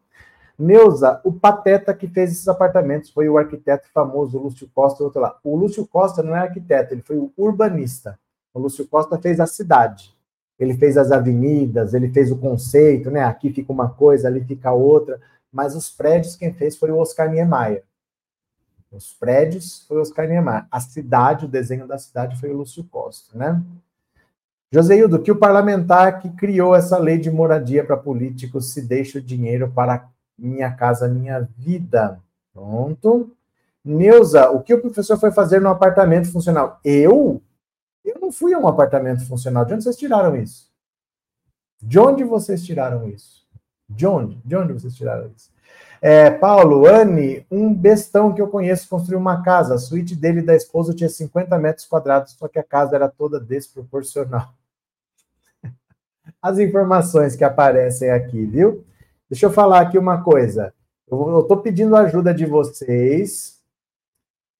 [0.58, 5.38] Neuza, o pateta que fez esses apartamentos foi o arquiteto famoso Lúcio Costa, outro lá.
[5.44, 8.18] O Lúcio Costa não é arquiteto, ele foi o urbanista.
[8.52, 10.12] O Lúcio Costa fez a cidade.
[10.58, 13.22] Ele fez as avenidas, ele fez o conceito, né?
[13.22, 15.20] Aqui fica uma coisa, ali fica outra.
[15.52, 17.84] Mas os prédios quem fez foi o Oscar Niemeyer.
[18.90, 20.66] Os prédios foi Oscar Niemeyer.
[20.70, 23.62] A cidade, o desenho da cidade foi o Lúcio Costa, né?
[24.70, 29.22] Joseildo, que o parlamentar que criou essa lei de moradia para políticos se deixa o
[29.22, 30.08] dinheiro para
[30.38, 32.20] minha Casa Minha Vida.
[32.52, 33.30] Pronto.
[33.84, 36.78] Neuza, o que o professor foi fazer no apartamento funcional?
[36.84, 37.42] Eu?
[38.04, 39.64] Eu não fui a um apartamento funcional.
[39.64, 40.68] De onde vocês tiraram isso?
[41.80, 43.46] De onde vocês tiraram isso?
[43.88, 44.36] De onde?
[44.44, 45.50] De onde vocês tiraram isso?
[46.00, 49.74] É, Paulo, Anne, um bestão que eu conheço construiu uma casa.
[49.74, 53.08] A suíte dele e da esposa tinha 50 metros quadrados, só que a casa era
[53.08, 54.48] toda desproporcional.
[56.40, 58.84] As informações que aparecem aqui, viu?
[59.28, 60.72] Deixa eu falar aqui uma coisa.
[61.10, 63.58] Eu estou pedindo ajuda de vocês,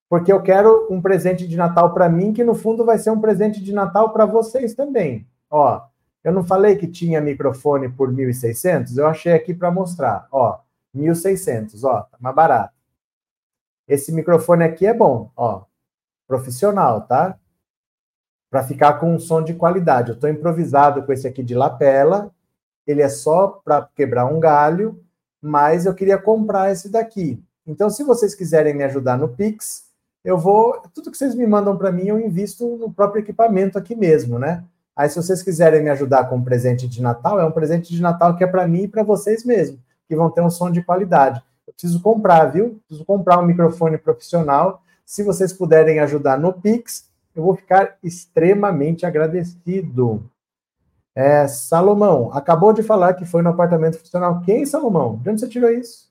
[0.09, 3.20] porque eu quero um presente de Natal para mim, que no fundo vai ser um
[3.20, 5.26] presente de Natal para vocês também.
[5.51, 5.80] Ó,
[6.24, 8.97] eu não falei que tinha microfone por 1.600?
[8.97, 10.26] Eu achei aqui para mostrar.
[10.32, 10.59] Ó,
[10.95, 12.74] 1.600, ó, tá mais barato.
[13.86, 15.64] Esse microfone aqui é bom, ó,
[16.26, 17.39] profissional, tá?
[18.51, 20.11] Para ficar com um som de qualidade.
[20.11, 22.30] Eu estou improvisado com esse aqui de lapela,
[22.86, 25.03] ele é só para quebrar um galho,
[25.41, 27.43] mas eu queria comprar esse daqui.
[27.66, 29.89] Então, se vocês quiserem me ajudar no Pix,
[30.24, 30.80] eu vou.
[30.95, 34.64] Tudo que vocês me mandam para mim, eu invisto no próprio equipamento aqui mesmo, né?
[34.97, 38.01] Aí, se vocês quiserem me ajudar com um presente de Natal, é um presente de
[38.01, 39.78] Natal que é para mim e para vocês mesmo,
[40.09, 41.43] que vão ter um som de qualidade.
[41.67, 42.81] Eu preciso comprar, viu?
[42.87, 44.83] Preciso comprar um microfone profissional.
[45.05, 50.29] Se vocês puderem ajudar no Pix, eu vou ficar extremamente agradecido.
[51.15, 54.41] É, Salomão, acabou de falar que foi no apartamento funcional.
[54.43, 55.17] Quem, Salomão?
[55.17, 56.09] De onde você tirou isso?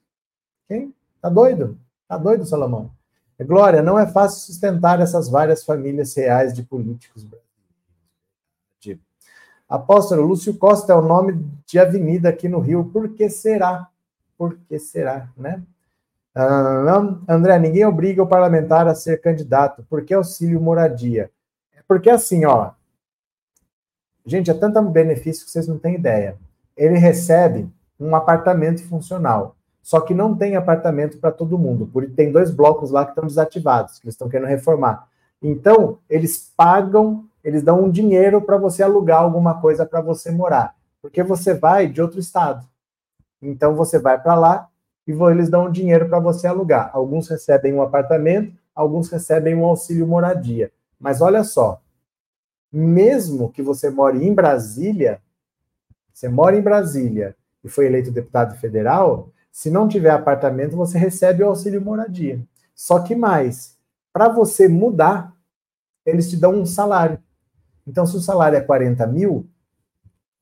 [0.68, 0.94] Quem?
[1.20, 1.78] Tá doido?
[2.06, 2.90] Tá doido, Salomão?
[3.38, 7.47] É, Glória, não é fácil sustentar essas várias famílias reais de políticos brasileiros.
[9.68, 12.84] Apóstolo, Lúcio Costa é o nome de avenida aqui no Rio.
[12.86, 13.88] Por que será?
[14.36, 15.62] Por que será, né?
[16.34, 19.84] Ah, André, ninguém obriga o parlamentar a ser candidato.
[19.90, 21.30] Por que auxílio moradia?
[21.76, 22.70] É porque assim, ó,
[24.28, 26.36] Gente, é tanto benefício que vocês não têm ideia.
[26.76, 27.66] Ele recebe
[27.98, 29.56] um apartamento funcional.
[29.82, 31.88] Só que não tem apartamento para todo mundo.
[31.90, 35.08] Porque tem dois blocos lá que estão desativados, que eles estão querendo reformar.
[35.40, 40.76] Então, eles pagam, eles dão um dinheiro para você alugar alguma coisa para você morar.
[41.00, 42.68] Porque você vai de outro estado.
[43.40, 44.68] Então, você vai para lá
[45.06, 46.90] e eles dão um dinheiro para você alugar.
[46.92, 50.70] Alguns recebem um apartamento, alguns recebem um auxílio moradia.
[51.00, 51.80] Mas olha só,
[52.70, 55.22] mesmo que você more em Brasília,
[56.12, 57.34] você mora em Brasília
[57.64, 62.44] e foi eleito deputado federal, se não tiver apartamento, você recebe o auxílio moradia.
[62.74, 63.74] Só que mais,
[64.12, 65.32] para você mudar,
[66.04, 67.18] eles te dão um salário.
[67.88, 69.48] Então, se o salário é 40 mil,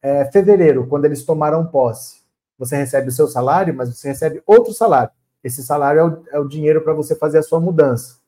[0.03, 2.23] é fevereiro, quando eles tomaram posse,
[2.59, 5.11] você recebe o seu salário, mas você recebe outro salário.
[5.43, 8.19] Esse salário é o, é o dinheiro para você fazer a sua mudança.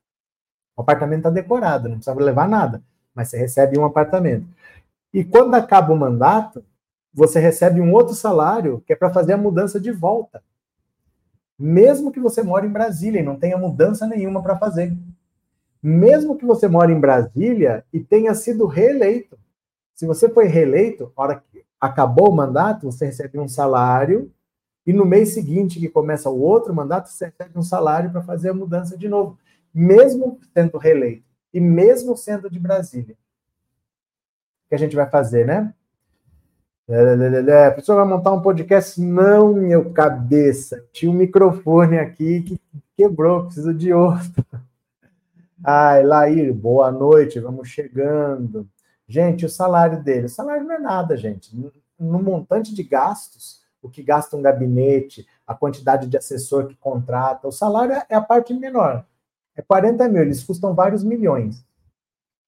[0.76, 2.82] O apartamento está decorado, não precisa levar nada
[3.18, 4.46] mas você recebe um apartamento.
[5.12, 6.64] E quando acaba o mandato,
[7.12, 10.40] você recebe um outro salário que é para fazer a mudança de volta.
[11.58, 14.96] Mesmo que você mora em Brasília e não tenha mudança nenhuma para fazer.
[15.82, 19.38] Mesmo que você mora em Brasília e tenha sido reeleito.
[19.94, 24.32] Se você foi reeleito, hora que acabou o mandato, você recebe um salário
[24.88, 28.48] e no mês seguinte, que começa o outro mandato, você recebe um salário para fazer
[28.48, 29.38] a mudança de novo,
[29.72, 33.14] mesmo sendo reeleito e mesmo sendo de Brasília.
[33.14, 35.74] O que a gente vai fazer, né?
[37.68, 38.98] A pessoa vai montar um podcast?
[38.98, 40.82] Não, meu cabeça.
[40.90, 42.58] Tinha um microfone aqui que
[42.96, 44.42] quebrou, preciso de outro.
[45.64, 48.68] Ai, Lair, boa noite, vamos chegando.
[49.06, 51.54] Gente, o salário dele, o salário não é nada, gente.
[51.98, 57.48] No montante de gastos, o que gasta um gabinete, a quantidade de assessor que contrata,
[57.48, 59.04] o salário é a parte menor
[59.58, 61.64] é 40 mil, eles custam vários milhões.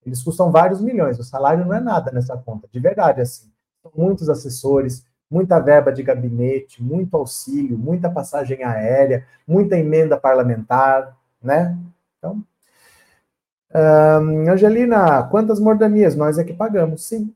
[0.07, 3.51] Eles custam vários milhões, o salário não é nada nessa conta, de verdade, assim.
[3.97, 11.77] Muitos assessores, muita verba de gabinete, muito auxílio, muita passagem aérea, muita emenda parlamentar, né?
[12.17, 12.45] Então,
[13.73, 16.17] Um, Angelina, quantas mordomias?
[16.17, 17.33] Nós é que pagamos, sim.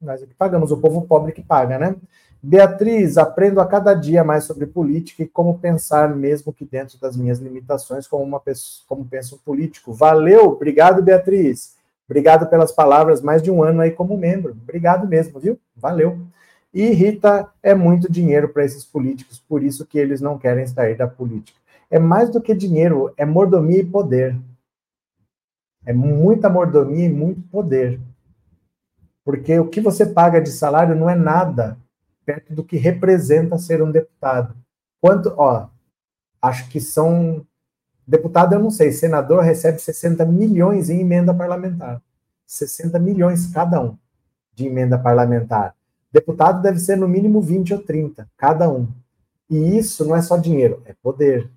[0.00, 1.96] Nós é que pagamos, o povo pobre que paga, né?
[2.42, 7.16] Beatriz, aprendo a cada dia mais sobre política e como pensar, mesmo que dentro das
[7.16, 9.92] minhas limitações, como, uma pessoa, como pensa um político.
[9.92, 11.76] Valeu, obrigado, Beatriz.
[12.04, 14.56] Obrigado pelas palavras, mais de um ano aí como membro.
[14.60, 15.56] Obrigado mesmo, viu?
[15.76, 16.18] Valeu.
[16.74, 20.96] E Rita, é muito dinheiro para esses políticos, por isso que eles não querem sair
[20.96, 21.58] da política.
[21.88, 24.34] É mais do que dinheiro, é mordomia e poder.
[25.84, 28.00] É muita mordomia e muito poder.
[29.24, 31.76] Porque o que você paga de salário não é nada
[32.24, 34.54] perto do que representa ser um deputado.
[35.00, 35.68] Quanto, ó,
[36.40, 37.44] acho que são
[38.06, 42.00] deputado eu não sei, senador recebe 60 milhões em emenda parlamentar.
[42.46, 43.96] 60 milhões cada um
[44.54, 45.74] de emenda parlamentar.
[46.12, 48.88] Deputado deve ser no mínimo 20 ou 30 cada um.
[49.48, 51.50] E isso não é só dinheiro, é poder.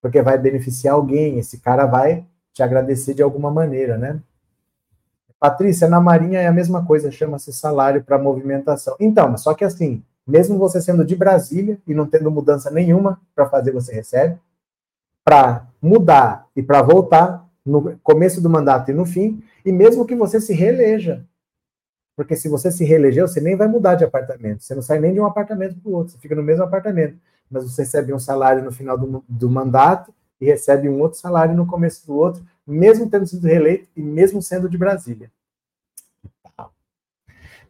[0.00, 4.20] Porque vai beneficiar alguém, esse cara vai te agradecer de alguma maneira, né?
[5.38, 8.96] Patrícia, na Marinha é a mesma coisa, chama-se salário para movimentação.
[8.98, 13.46] Então, só que assim, mesmo você sendo de Brasília e não tendo mudança nenhuma para
[13.46, 14.38] fazer, você recebe.
[15.22, 20.14] Para mudar e para voltar, no começo do mandato e no fim, e mesmo que
[20.14, 21.24] você se reeleja.
[22.14, 24.62] Porque se você se reelegeu, você nem vai mudar de apartamento.
[24.62, 27.18] Você não sai nem de um apartamento para o outro, você fica no mesmo apartamento.
[27.50, 31.54] Mas você recebe um salário no final do, do mandato e recebe um outro salário
[31.54, 35.30] no começo do outro, mesmo tendo sido reeleito e mesmo sendo de Brasília.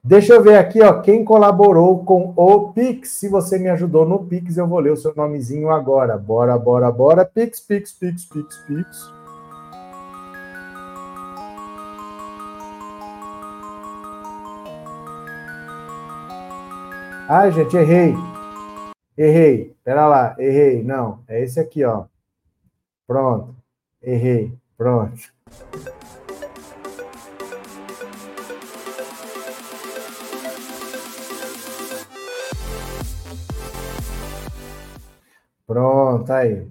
[0.07, 3.09] Deixa eu ver aqui, ó, quem colaborou com o Pix.
[3.09, 6.19] Se você me ajudou no Pix, eu vou ler o seu nomezinho agora.
[6.19, 7.25] Bora, bora, bora.
[7.25, 9.11] Pix, Pix, Pix, Pix, Pix.
[17.27, 18.15] Ai, gente, errei.
[19.17, 19.75] Errei.
[19.83, 20.83] Pera lá, errei.
[20.83, 22.05] Não, é esse aqui, ó.
[23.07, 23.55] Pronto.
[24.03, 24.53] Errei.
[24.77, 25.33] Pronto.
[35.67, 36.67] Pronto, aí.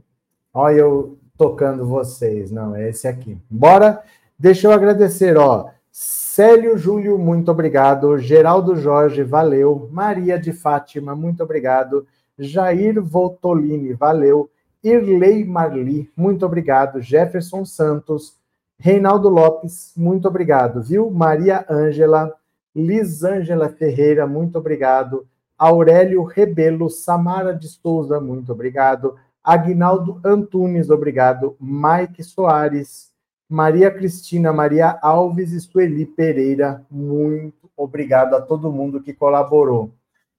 [0.54, 2.52] Olha eu tocando vocês.
[2.52, 3.38] Não, é esse aqui.
[3.50, 4.04] Bora.
[4.38, 5.70] Deixa eu agradecer, ó.
[5.92, 8.18] Célio Júlio, muito obrigado.
[8.18, 9.88] Geraldo Jorge, valeu.
[9.92, 12.08] Maria de Fátima, muito obrigado.
[12.38, 14.50] Jair Voltolini, valeu.
[14.84, 17.02] Irley Marli, muito obrigado.
[17.02, 18.36] Jefferson Santos,
[18.78, 21.10] Reinaldo Lopes, muito obrigado, viu?
[21.10, 22.36] Maria Ângela,
[22.76, 25.26] Lisângela Ferreira, muito obrigado.
[25.58, 29.16] Aurélio Rebelo, Samara de Souza, muito obrigado.
[29.42, 31.56] Agnaldo Antunes, obrigado.
[31.62, 33.12] Mike Soares,
[33.48, 39.92] Maria Cristina, Maria Alves e Sueli Pereira, muito obrigado a todo mundo que colaborou.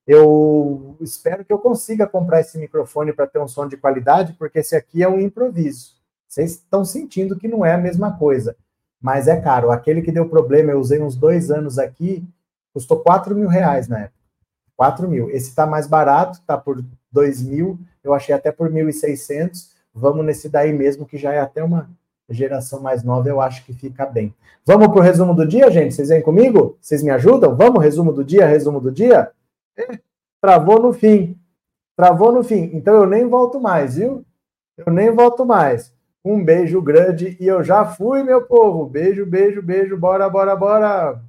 [0.07, 4.59] Eu espero que eu consiga comprar esse microfone para ter um som de qualidade, porque
[4.59, 5.95] esse aqui é um improviso.
[6.29, 8.57] Vocês estão sentindo que não é a mesma coisa,
[9.01, 9.71] mas é caro.
[9.71, 12.27] Aquele que deu problema, eu usei uns dois anos aqui,
[12.73, 14.19] custou 4 mil reais na época.
[14.77, 15.31] 4 mil.
[15.31, 19.71] Esse está mais barato, está por 2 mil, eu achei até por 1.600.
[19.95, 21.89] Vamos nesse daí mesmo, que já é até uma
[22.29, 24.35] geração mais nova, eu acho que fica bem.
[24.67, 25.95] Vamos para o resumo do dia, gente?
[25.95, 26.77] Vocês vêm comigo?
[26.81, 27.55] Vocês me ajudam?
[27.55, 29.31] Vamos, resumo do dia, resumo do dia?
[30.41, 31.39] Travou no fim.
[31.97, 32.71] Travou no fim.
[32.75, 34.25] Então eu nem volto mais, viu?
[34.77, 35.95] Eu nem volto mais.
[36.25, 38.87] Um beijo grande e eu já fui, meu povo.
[38.87, 39.97] Beijo, beijo, beijo.
[39.97, 41.21] Bora, bora, bora.